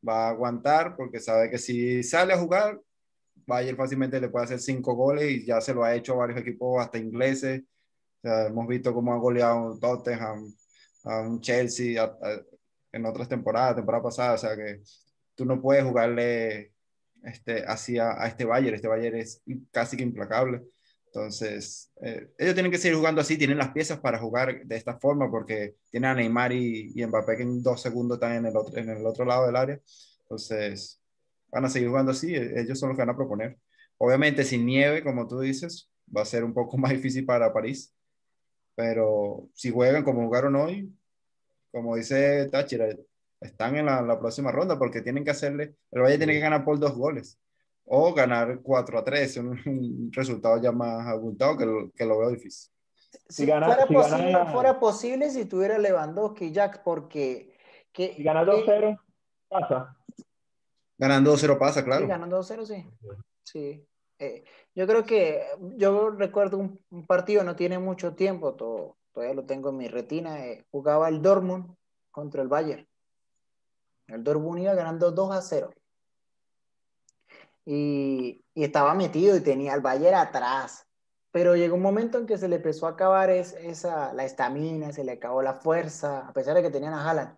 va 0.08 0.26
a 0.26 0.30
aguantar 0.30 0.94
porque 0.94 1.18
sabe 1.18 1.50
que 1.50 1.58
si 1.58 2.04
sale 2.04 2.32
a 2.32 2.38
jugar, 2.38 2.80
Bayern 3.46 3.76
fácilmente 3.76 4.20
le 4.20 4.28
puede 4.28 4.44
hacer 4.44 4.60
cinco 4.60 4.94
goles 4.94 5.28
y 5.28 5.44
ya 5.44 5.60
se 5.60 5.74
lo 5.74 5.82
ha 5.82 5.94
hecho 5.94 6.12
a 6.12 6.18
varios 6.18 6.38
equipos, 6.38 6.80
hasta 6.80 6.98
ingleses 6.98 7.62
hemos 8.26 8.66
visto 8.66 8.94
cómo 8.94 9.12
ha 9.12 9.18
goleado 9.18 9.72
un 9.72 9.80
Tottenham, 9.80 10.52
a 11.04 11.20
un 11.20 11.40
Chelsea 11.40 12.02
en 12.92 13.06
otras 13.06 13.28
temporadas, 13.28 13.76
temporada 13.76 14.02
pasada, 14.02 14.34
o 14.34 14.38
sea 14.38 14.56
que 14.56 14.80
tú 15.34 15.44
no 15.44 15.60
puedes 15.60 15.84
jugarle 15.84 16.72
este, 17.22 17.64
así 17.64 17.98
a, 17.98 18.12
este 18.26 18.44
Bayern, 18.44 18.74
este 18.74 18.88
Bayern 18.88 19.16
es 19.16 19.42
casi 19.70 19.96
que 19.96 20.02
implacable. 20.02 20.62
Entonces, 21.06 21.90
eh, 22.02 22.28
ellos 22.38 22.54
tienen 22.54 22.70
que 22.70 22.78
seguir 22.78 22.96
jugando 22.98 23.20
así, 23.20 23.38
tienen 23.38 23.58
las 23.58 23.70
piezas 23.70 23.98
para 24.00 24.18
jugar 24.18 24.66
de 24.66 24.76
esta 24.76 24.98
forma 24.98 25.30
porque 25.30 25.76
tienen 25.90 26.10
a 26.10 26.14
Neymar 26.14 26.52
y, 26.52 26.92
y 26.94 27.06
Mbappé 27.06 27.36
que 27.36 27.42
en 27.42 27.62
dos 27.62 27.80
segundos 27.80 28.16
están 28.16 28.32
en 28.32 28.46
el, 28.46 28.56
otro, 28.56 28.78
en 28.78 28.90
el 28.90 29.06
otro 29.06 29.24
lado 29.24 29.46
del 29.46 29.56
área. 29.56 29.80
Entonces, 30.22 31.00
van 31.50 31.64
a 31.64 31.70
seguir 31.70 31.88
jugando 31.88 32.12
así, 32.12 32.34
e, 32.34 32.60
ellos 32.60 32.78
son 32.78 32.90
los 32.90 32.96
que 32.96 33.02
van 33.02 33.10
a 33.10 33.16
proponer. 33.16 33.58
Obviamente, 33.98 34.44
sin 34.44 34.66
nieve, 34.66 35.02
como 35.02 35.26
tú 35.26 35.40
dices, 35.40 35.90
va 36.14 36.22
a 36.22 36.26
ser 36.26 36.44
un 36.44 36.52
poco 36.52 36.76
más 36.78 36.92
difícil 36.92 37.24
para 37.24 37.52
París, 37.52 37.94
pero 38.76 39.48
si 39.54 39.72
juegan 39.72 40.04
como 40.04 40.26
jugaron 40.26 40.54
hoy, 40.54 40.94
como 41.72 41.96
dice 41.96 42.46
Thatcher, 42.46 43.04
están 43.40 43.76
en 43.76 43.86
la, 43.86 44.18
próxima 44.20 44.52
ronda 44.52 44.78
porque 44.78 45.00
tienen 45.00 45.24
que 45.24 45.30
hacerle, 45.30 45.74
el 45.90 46.02
Valle 46.02 46.18
tiene 46.18 46.34
que 46.34 46.40
ganar 46.40 46.64
por 46.64 46.78
dos 46.78 46.94
goles 46.94 47.38
o 47.86 48.12
ganar 48.12 48.60
4 48.62 48.98
a 48.98 49.04
3, 49.04 49.36
un, 49.38 50.10
resultado 50.12 50.60
ya 50.60 50.72
más 50.72 51.06
abultado 51.06 51.56
que 51.56 51.66
lo, 51.66 51.90
que 51.92 52.04
lo 52.04 52.18
veo 52.18 52.30
difícil. 52.30 52.70
Si, 53.28 53.46
fuera, 53.46 53.86
posible, 53.86 54.46
fuera, 54.52 54.78
posible, 54.78 55.30
si 55.30 55.46
tuviera 55.46 55.78
Lewandowski, 55.78 56.52
Jack, 56.52 56.82
porque... 56.84 57.56
Que, 57.92 58.14
si 58.14 58.22
gana 58.22 58.44
2-0, 58.44 59.00
pasa. 59.48 59.96
Ganando 60.98 61.34
2-0 61.34 61.58
pasa, 61.58 61.82
claro. 61.82 62.02
Sí, 62.02 62.08
ganando 62.08 62.40
2-0, 62.40 62.66
sí. 62.66 62.86
Sí. 63.42 63.86
Eh, 64.18 64.44
yo 64.74 64.86
creo 64.86 65.04
que 65.04 65.42
yo 65.76 66.10
recuerdo 66.10 66.58
un, 66.58 67.06
partido, 67.06 67.44
no 67.44 67.56
tiene 67.56 67.78
mucho 67.78 68.14
tiempo, 68.14 68.54
todo, 68.54 68.96
todavía 69.12 69.34
lo 69.34 69.44
tengo 69.44 69.70
en 69.70 69.76
mi 69.76 69.88
retina, 69.88 70.46
eh, 70.46 70.64
jugaba 70.70 71.08
el 71.08 71.20
Dortmund 71.20 71.74
contra 72.10 72.42
el 72.42 72.48
Bayern. 72.48 72.86
El 74.06 74.24
Dortmund 74.24 74.60
iba 74.60 74.74
ganando 74.74 75.10
2 75.10 75.32
a 75.32 75.42
0. 75.42 75.70
Y, 77.64 78.44
y 78.54 78.64
estaba 78.64 78.94
metido 78.94 79.36
y 79.36 79.40
tenía 79.40 79.74
al 79.74 79.80
Bayern 79.80 80.16
atrás. 80.16 80.86
Pero 81.36 81.54
llegó 81.54 81.74
un 81.74 81.82
momento 81.82 82.16
en 82.16 82.24
que 82.24 82.38
se 82.38 82.48
le 82.48 82.56
empezó 82.56 82.86
a 82.86 82.92
acabar 82.92 83.28
esa, 83.28 84.14
la 84.14 84.24
estamina, 84.24 84.92
se 84.92 85.04
le 85.04 85.12
acabó 85.12 85.42
la 85.42 85.52
fuerza, 85.52 86.26
a 86.26 86.32
pesar 86.32 86.54
de 86.54 86.62
que 86.62 86.70
tenían 86.70 86.94
a 86.94 87.06
Haaland. 87.06 87.36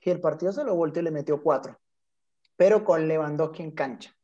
Y 0.00 0.08
el 0.08 0.20
partido 0.20 0.52
se 0.52 0.64
lo 0.64 0.74
volteó 0.74 1.02
y 1.02 1.04
le 1.04 1.10
metió 1.10 1.42
4. 1.42 1.78
Pero 2.56 2.82
con 2.82 3.06
Lewandowski 3.06 3.62
en 3.62 3.72
cancha. 3.72 4.16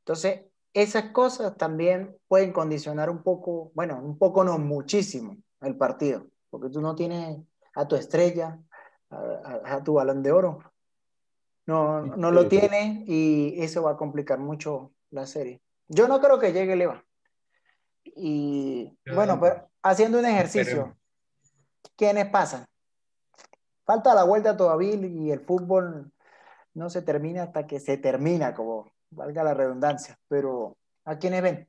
Entonces, 0.00 0.47
esas 0.74 1.10
cosas 1.12 1.56
también 1.56 2.16
pueden 2.28 2.52
condicionar 2.52 3.10
un 3.10 3.22
poco, 3.22 3.72
bueno, 3.74 4.00
un 4.02 4.18
poco 4.18 4.44
no 4.44 4.58
muchísimo 4.58 5.36
el 5.60 5.76
partido, 5.76 6.26
porque 6.50 6.68
tú 6.68 6.80
no 6.80 6.94
tienes 6.94 7.38
a 7.74 7.86
tu 7.86 7.96
estrella, 7.96 8.58
a, 9.10 9.82
tu 9.82 9.94
balón 9.94 10.22
de 10.22 10.32
oro. 10.32 10.58
No, 11.66 12.02
no 12.02 12.30
lo 12.30 12.48
tienes 12.48 13.06
y 13.06 13.54
eso 13.58 13.82
va 13.82 13.92
a 13.92 13.96
complicar 13.96 14.38
mucho 14.38 14.92
la 15.10 15.26
serie. 15.26 15.60
Yo 15.88 16.08
no 16.08 16.20
creo 16.20 16.38
que 16.38 16.52
llegue 16.52 16.76
Leva. 16.76 17.04
Y 18.04 18.96
bueno, 19.14 19.38
pero 19.38 19.68
haciendo 19.82 20.18
un 20.18 20.26
ejercicio, 20.26 20.96
¿quiénes 21.96 22.26
pasan? 22.26 22.66
Falta 23.84 24.14
la 24.14 24.24
vuelta 24.24 24.56
todavía 24.56 24.94
y 24.94 25.30
el 25.30 25.40
fútbol 25.40 26.12
no 26.74 26.90
se 26.90 27.02
termina 27.02 27.44
hasta 27.44 27.66
que 27.66 27.80
se 27.80 27.96
termina, 27.96 28.54
como 28.54 28.90
valga 29.10 29.44
la 29.44 29.54
redundancia, 29.54 30.18
pero 30.28 30.76
¿a 31.04 31.16
quiénes 31.18 31.42
ven? 31.42 31.68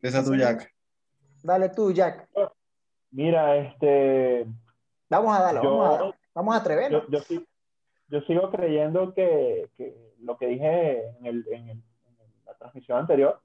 Esa 0.00 0.22
tú, 0.22 0.34
Jack. 0.36 0.70
Dale 1.42 1.70
tú, 1.70 1.92
Jack. 1.92 2.28
Mira, 3.10 3.56
este. 3.56 4.46
Vamos 5.08 5.36
a 5.36 5.42
darlo, 5.42 6.14
vamos 6.34 6.54
a, 6.54 6.58
atrevernos. 6.58 7.04
Yo, 8.08 8.20
sigo 8.22 8.50
creyendo 8.50 9.14
que, 9.14 9.68
lo 10.20 10.36
que 10.36 10.46
dije 10.46 11.16
en, 11.22 11.82
la 12.44 12.54
transmisión 12.54 12.98
anterior, 12.98 13.40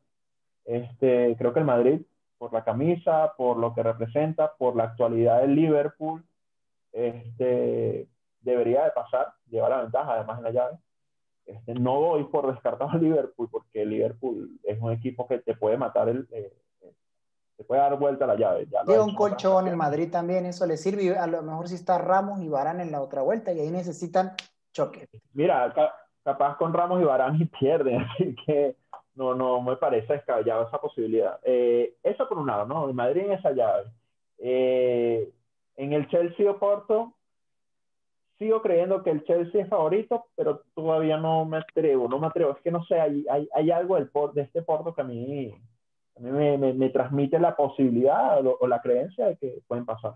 este, 0.65 1.35
creo 1.37 1.53
que 1.53 1.59
el 1.59 1.65
Madrid, 1.65 2.01
por 2.37 2.51
la 2.53 2.63
camisa, 2.63 3.33
por 3.37 3.57
lo 3.57 3.73
que 3.73 3.83
representa, 3.83 4.53
por 4.55 4.75
la 4.75 4.85
actualidad 4.85 5.41
del 5.41 5.55
Liverpool, 5.55 6.25
este, 6.91 8.07
debería 8.41 8.85
de 8.85 8.91
pasar, 8.91 9.33
llevar 9.49 9.71
la 9.71 9.81
ventaja 9.81 10.13
además 10.13 10.37
en 10.39 10.43
la 10.43 10.51
llave. 10.51 10.77
Este, 11.49 11.73
no 11.73 11.99
doy 11.99 12.25
por 12.25 12.51
descartado 12.51 12.91
a 12.91 12.97
Liverpool 12.97 13.49
porque 13.51 13.83
Liverpool 13.83 14.59
es 14.63 14.79
un 14.79 14.91
equipo 14.91 15.27
que 15.27 15.39
te 15.39 15.55
puede 15.55 15.77
matar 15.77 16.07
el, 16.07 16.27
eh, 16.31 16.53
eh, 16.81 16.93
te 17.57 17.63
puede 17.63 17.81
dar 17.81 17.97
vuelta 17.97 18.27
la 18.27 18.35
llave. 18.35 18.67
Ya 18.69 19.01
un 19.01 19.15
colchón 19.15 19.67
en 19.67 19.75
Madrid 19.75 20.11
también, 20.11 20.45
eso 20.45 20.67
le 20.67 20.77
sirve. 20.77 21.17
A 21.17 21.25
lo 21.25 21.41
mejor 21.41 21.67
si 21.67 21.73
está 21.73 21.97
Ramos 21.97 22.39
y 22.41 22.47
Barán 22.47 22.79
en 22.81 22.91
la 22.91 23.01
otra 23.01 23.23
vuelta 23.23 23.51
y 23.51 23.59
ahí 23.61 23.71
necesitan 23.71 24.33
choque. 24.71 25.09
Mira, 25.33 25.73
capaz 26.23 26.55
con 26.57 26.71
Ramos 26.71 27.01
y 27.01 27.05
Barán 27.05 27.41
y 27.41 27.45
pierden, 27.59 28.01
así 28.01 28.35
que 28.45 28.75
no, 29.15 29.33
no 29.33 29.59
me 29.59 29.75
parece 29.75 30.13
descabellado 30.13 30.67
esa 30.67 30.79
posibilidad. 30.79 31.39
Eh, 31.43 31.95
eso 32.03 32.29
por 32.29 32.37
un 32.37 32.45
lado, 32.45 32.67
¿no? 32.67 32.87
El 32.87 32.93
Madrid 32.93 33.23
en 33.23 33.31
esa 33.31 33.51
llave. 33.51 33.85
en 34.37 35.93
el 35.93 36.07
Chelsea 36.09 36.51
o 36.51 36.59
Porto, 36.59 37.15
sigo 38.39 38.61
creyendo 38.61 39.03
que 39.03 39.11
el 39.11 39.23
Chelsea 39.25 39.61
es 39.61 39.69
favorito, 39.69 40.25
pero 40.35 40.63
todavía 40.73 41.17
no 41.17 41.45
me 41.45 41.57
atrevo, 41.57 42.07
no 42.07 42.19
me 42.19 42.27
atrevo. 42.27 42.53
Es 42.53 42.61
que 42.63 42.71
no 42.71 42.83
sé, 42.85 42.99
hay, 42.99 43.25
hay, 43.29 43.47
hay 43.53 43.69
algo 43.69 43.95
del 43.95 44.09
de 44.33 44.41
este 44.41 44.61
Porto 44.61 44.95
que 44.95 45.01
a 45.01 45.03
mí, 45.03 45.53
a 46.15 46.19
mí 46.21 46.31
me, 46.31 46.73
me, 46.73 46.89
transmite 46.89 47.37
la 47.37 47.55
posibilidad 47.55 48.39
o, 48.45 48.65
la 48.65 48.81
creencia 48.81 49.27
de 49.27 49.37
que 49.37 49.59
pueden 49.67 49.85
pasar. 49.85 50.15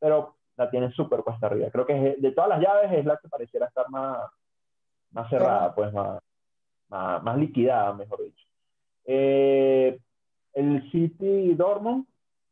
Pero 0.00 0.34
la 0.56 0.68
tienen 0.68 0.90
súper 0.92 1.20
cuesta 1.20 1.46
arriba. 1.46 1.70
Creo 1.70 1.86
que 1.86 2.16
de 2.18 2.32
todas 2.32 2.50
las 2.50 2.60
llaves 2.60 2.92
es 2.92 3.06
la 3.06 3.16
que 3.16 3.28
pareciera 3.28 3.66
estar 3.66 3.88
más, 3.88 4.18
más 5.12 5.30
cerrada, 5.30 5.72
pues 5.74 5.92
más, 5.92 6.20
más, 6.88 7.22
más 7.22 7.38
liquidada, 7.38 7.94
mejor 7.94 8.24
dicho. 8.24 8.46
Eh, 9.04 9.98
el 10.54 10.90
City 10.90 11.54
Dortmund, 11.54 12.04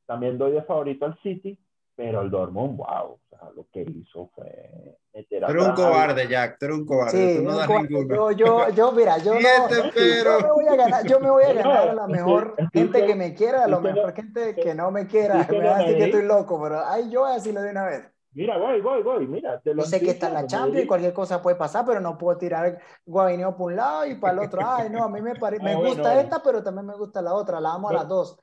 también 0.06 0.38
doy 0.38 0.52
de 0.52 0.62
favorito 0.62 1.06
al 1.06 1.18
City, 1.22 1.58
pero 1.98 2.20
el 2.20 2.30
Dortmund, 2.30 2.76
wow, 2.76 2.86
o 2.86 3.20
sea, 3.28 3.50
lo 3.56 3.66
que 3.72 3.82
hizo 3.82 4.30
fue 4.32 4.96
meter 5.12 5.44
a. 5.44 5.48
Tú 5.48 5.64
un 5.64 5.72
cobarde, 5.72 6.28
Jack, 6.28 6.56
tú 6.56 6.66
eres 6.66 6.78
un 6.78 6.86
cobarde, 6.86 7.38
tú 7.38 7.42
no 7.42 7.56
das 7.56 7.68
ninguno. 7.68 8.30
Yo, 8.30 8.70
yo, 8.70 8.92
mira, 8.92 9.18
yo, 9.18 9.34
no, 9.34 9.40
yo 9.40 10.40
me 10.40 10.48
voy 10.52 10.66
a 10.68 10.76
ganar, 10.76 11.04
yo 11.04 11.18
me 11.18 11.28
voy 11.28 11.42
a 11.42 11.52
ganar 11.54 11.88
a 11.88 11.94
la 11.94 12.06
mejor 12.06 12.54
gente 12.72 13.04
que 13.04 13.16
me 13.16 13.34
quiera, 13.34 13.64
a 13.64 13.66
la 13.66 13.80
mejor 13.80 14.14
gente 14.14 14.54
que 14.54 14.76
no 14.76 14.92
me 14.92 15.08
quiera, 15.08 15.44
me 15.50 15.58
va 15.58 15.74
a 15.74 15.78
decir 15.80 15.96
que 15.96 16.04
estoy 16.04 16.24
loco, 16.24 16.62
pero 16.62 16.86
ay, 16.86 17.10
yo 17.10 17.22
voy 17.22 17.32
a 17.32 17.34
decirlo 17.34 17.62
de 17.62 17.70
una 17.72 17.84
vez. 17.84 18.08
Mira, 18.32 18.56
voy, 18.58 18.80
voy, 18.80 19.02
voy, 19.02 19.26
mira. 19.26 19.58
Te 19.58 19.74
lo 19.74 19.82
yo 19.82 19.88
sé 19.88 19.98
que 19.98 20.10
está 20.10 20.28
en 20.28 20.34
la 20.34 20.46
Champions 20.46 20.84
y 20.84 20.86
cualquier 20.86 21.12
cosa 21.12 21.42
puede 21.42 21.56
pasar, 21.56 21.84
pero 21.84 21.98
no 21.98 22.16
puedo 22.16 22.38
tirar 22.38 22.78
Guaineo 23.04 23.56
por 23.56 23.72
un 23.72 23.76
lado 23.76 24.06
y 24.06 24.14
para 24.14 24.34
el 24.34 24.46
otro. 24.46 24.60
Ay, 24.64 24.88
no, 24.88 25.02
a 25.02 25.08
mí 25.08 25.20
me, 25.20 25.34
parece, 25.34 25.64
me 25.64 25.74
gusta 25.74 26.20
esta, 26.20 26.40
pero 26.44 26.62
también 26.62 26.86
me 26.86 26.94
gusta 26.94 27.20
la 27.20 27.34
otra, 27.34 27.58
la 27.58 27.72
amo 27.72 27.88
a 27.88 27.94
las 27.94 28.06
dos. 28.06 28.38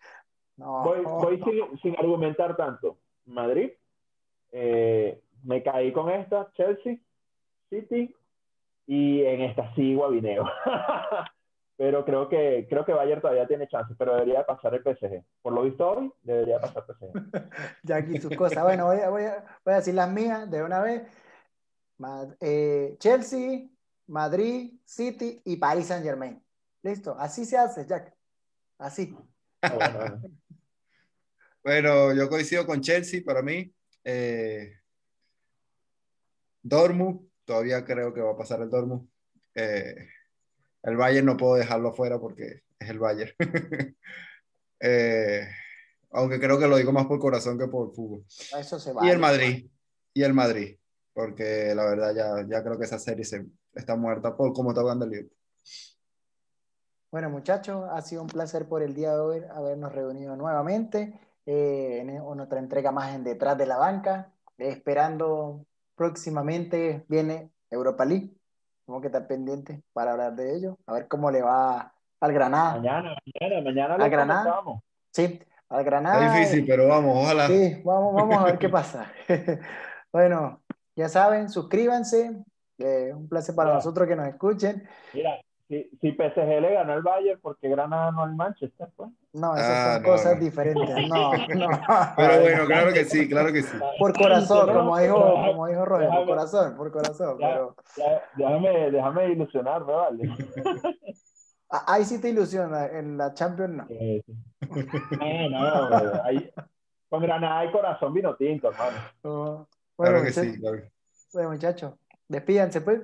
No. 0.58 0.84
Voy, 0.84 1.02
voy 1.06 1.42
sin, 1.42 1.80
sin 1.82 1.98
argumentar 1.98 2.58
tanto. 2.58 2.98
Madrid, 3.26 3.72
eh, 4.52 5.22
me 5.44 5.64
caí 5.64 5.92
con 5.92 6.10
esta, 6.10 6.52
Chelsea, 6.54 6.98
City, 7.70 8.14
y 8.88 9.24
en 9.24 9.42
esta 9.42 9.74
sí, 9.76 9.96
Guavineo. 9.96 10.46
pero 11.78 12.06
creo 12.06 12.30
que, 12.30 12.68
creo 12.70 12.86
que 12.86 12.94
Bayern 12.94 13.22
todavía 13.22 13.48
tiene 13.48 13.68
chance, 13.68 13.94
pero 13.98 14.14
debería 14.14 14.46
pasar 14.46 14.74
el 14.76 14.84
PSG. 14.84 15.24
Por 15.42 15.54
lo 15.54 15.64
visto 15.64 15.90
hoy, 15.90 16.14
debería 16.24 16.60
pasar 16.60 16.86
el 16.88 16.96
PSG. 16.96 17.50
ya 17.84 17.96
aquí 17.98 18.20
sus 18.20 18.36
cosas. 18.36 18.64
Bueno, 18.64 18.86
voy 18.86 19.00
a, 19.00 19.10
voy, 19.10 19.24
a, 19.24 19.76
decir 19.76 19.94
las 19.94 20.10
mías 20.10 20.50
de 20.50 20.64
una 20.64 20.82
vez. 20.82 21.04
Eh, 22.40 22.96
Chelsea, 23.00 23.68
Madrid, 24.08 24.74
City 24.86 25.42
y 25.44 25.58
Paris 25.58 25.88
Saint 25.88 26.04
Germain. 26.04 26.42
Listo, 26.82 27.16
así 27.18 27.46
se 27.46 27.58
hace, 27.58 27.86
Jack. 27.86 28.14
Así. 28.78 29.16
Ah, 29.62 29.74
bueno, 29.74 30.22
yo 31.66 32.30
coincido 32.30 32.66
con 32.66 32.82
Chelsea 32.82 33.22
para 33.26 33.42
mí. 33.42 33.74
Eh, 34.04 34.80
Dormu, 36.62 37.28
todavía 37.44 37.84
creo 37.84 38.14
que 38.14 38.22
va 38.22 38.32
a 38.32 38.38
pasar 38.38 38.62
el 38.62 38.70
Dormu. 38.70 39.08
Eh, 39.56 40.10
el 40.84 40.98
Bayern 40.98 41.26
no 41.26 41.38
puedo 41.38 41.56
dejarlo 41.56 41.94
fuera 41.94 42.20
porque 42.20 42.64
es 42.80 42.90
el 42.90 43.00
Bayern. 43.00 43.34
Eh, 44.78 45.48
Aunque 46.12 46.40
creo 46.40 46.60
que 46.60 46.68
lo 46.68 46.78
digo 46.78 46.92
más 46.92 47.08
por 47.08 47.18
corazón 47.18 47.58
que 47.58 47.68
por 47.68 47.94
fútbol. 47.96 48.26
Eso 48.58 48.78
se 48.78 48.94
Y 49.02 49.10
el 49.10 49.18
Madrid. 49.18 49.70
Y 50.14 50.22
el 50.22 50.34
Madrid. 50.34 50.78
Porque 51.14 51.74
la 51.74 51.86
verdad 51.86 52.14
ya, 52.14 52.46
ya 52.48 52.62
creo 52.62 52.78
que 52.78 52.86
esa 52.86 53.00
serie 53.00 53.24
se, 53.24 53.46
está 53.74 53.96
muerta 53.96 54.36
por 54.36 54.54
cómo 54.54 54.72
está 54.72 54.82
jugando 54.82 55.06
el 55.06 55.12
Liverpool. 55.12 55.38
Bueno, 57.10 57.30
muchachos, 57.30 57.86
ha 57.90 58.02
sido 58.02 58.22
un 58.22 58.28
placer 58.28 58.68
por 58.68 58.84
el 58.84 58.94
día 58.94 59.14
de 59.14 59.20
hoy 59.20 59.42
habernos 59.54 59.94
reunido 59.94 60.36
nuevamente 60.36 61.20
eh, 61.46 62.00
en 62.02 62.16
nuestra 62.38 62.60
entrega 62.60 62.92
más 62.92 63.14
en 63.16 63.24
Detrás 63.24 63.58
de 63.58 63.66
la 63.66 63.78
Banca. 63.78 64.32
Eh, 64.58 64.70
esperando 64.70 65.66
próximamente 65.96 67.06
viene 67.08 67.50
Europa 67.70 68.06
League. 68.06 68.32
Tenemos 68.86 69.02
que 69.02 69.08
estar 69.08 69.28
pendientes 69.28 69.82
para 69.94 70.12
hablar 70.12 70.34
de 70.36 70.56
ello. 70.56 70.78
A 70.86 70.94
ver 70.94 71.08
cómo 71.08 71.32
le 71.32 71.42
va 71.42 71.92
al 72.20 72.34
Granada. 72.34 72.76
Mañana, 72.76 73.16
mañana, 73.42 73.62
mañana 73.64 73.94
¿A 73.96 73.98
lo 73.98 74.10
Granada? 74.10 74.44
comentamos. 74.44 74.82
Sí, 75.12 75.40
al 75.70 75.84
Granada. 75.84 76.26
Está 76.26 76.38
difícil, 76.38 76.66
pero 76.68 76.88
vamos, 76.88 77.18
ojalá. 77.24 77.48
Sí, 77.48 77.82
vamos, 77.84 78.14
vamos 78.14 78.38
a 78.38 78.44
ver 78.46 78.58
qué 78.60 78.70
pasa. 78.70 79.12
bueno, 80.12 80.62
ya 80.96 81.10
saben, 81.10 81.50
suscríbanse. 81.50 82.44
Eh, 82.78 83.12
un 83.14 83.28
placer 83.30 83.56
para 83.56 83.70
Ya. 83.72 83.76
nosotros 83.76 84.08
que 84.08 84.16
nos 84.16 84.28
escuchen. 84.28 84.88
Mira, 85.14 85.40
si, 85.68 85.90
si 86.02 86.12
PSG 86.12 86.62
le 86.62 86.74
ganó 86.74 86.94
al 86.94 87.02
Bayern, 87.02 87.40
¿por 87.40 87.58
qué 87.58 87.70
Granada 87.70 88.12
no 88.12 88.22
al 88.24 88.36
Manchester? 88.36 88.90
Pues? 88.96 89.10
No, 89.38 89.54
esas 89.56 89.70
Ah, 89.70 89.94
son 89.96 90.04
no, 90.04 90.10
cosas 90.10 90.36
no. 90.38 90.44
diferentes. 90.46 91.08
No, 91.10 91.32
no. 91.56 91.70
Pero 92.16 92.42
bueno, 92.42 92.66
claro 92.68 92.94
que 92.94 93.04
sí, 93.06 93.28
claro 93.28 93.52
que 93.52 93.64
sí. 93.64 93.78
Por 94.00 94.14
corazón, 94.18 94.72
como 94.74 94.98
dijo, 94.98 95.34
como 95.46 95.68
dijo 95.68 95.84
Roger, 95.86 96.10
por 96.10 96.26
corazón, 96.26 96.78
por 96.78 96.92
corazón. 96.92 97.38
Ya. 97.40 97.48
Pero 97.50 97.76
Ya, 97.98 98.24
déjame, 98.38 98.92
déjame 98.92 99.28
ilusionarme, 99.32 99.92
¿vale? 99.92 100.30
ah, 101.70 101.84
ahí 101.88 102.06
sí 102.06 102.22
te 102.22 102.30
ilusiona, 102.30 102.86
en 102.88 103.18
la 103.18 103.34
Champions 103.34 103.74
no. 103.74 103.86
Eh, 103.90 104.24
sí. 104.26 104.34
No, 105.50 105.90
no, 105.90 106.24
ahí- 106.24 106.50
con 107.10 107.22
Granada 107.22 107.60
hay 107.60 107.72
corazón 107.72 108.14
vino 108.14 108.36
tinto, 108.36 108.70
hermano. 108.72 108.98
No. 109.24 109.68
Claro 109.98 110.12
Bueno, 110.14 110.24
que 110.26 110.32
sí, 110.32 110.60
claro. 110.60 110.78
que- 110.78 110.92
bueno, 111.34 111.50
muchachos, 111.52 111.94
despídanse 112.30 112.80
pues. 112.82 113.02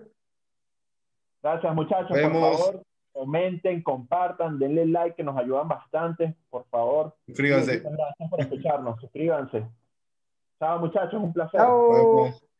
Gracias, 1.44 1.76
muchachos. 1.76 2.12
Vemos. 2.12 2.42
Por 2.58 2.58
favor, 2.74 2.84
comenten, 3.12 3.82
compartan, 3.82 4.60
denle 4.60 4.86
like, 4.86 5.16
que 5.16 5.24
nos 5.24 5.38
ayudan 5.38 5.68
bastante, 5.68 6.36
por 6.50 6.66
favor. 6.66 7.16
Suscríbanse. 7.26 7.78
Muchas 7.78 7.98
gracias 7.98 8.30
por 8.30 8.40
escucharnos. 8.42 9.02
Suscríbanse. 9.02 9.68
Chao, 10.60 10.80
muchachos, 10.80 11.22
un 11.22 11.34
placer. 11.34 11.60
Chao. 11.60 11.92
Vemos. 11.92 12.51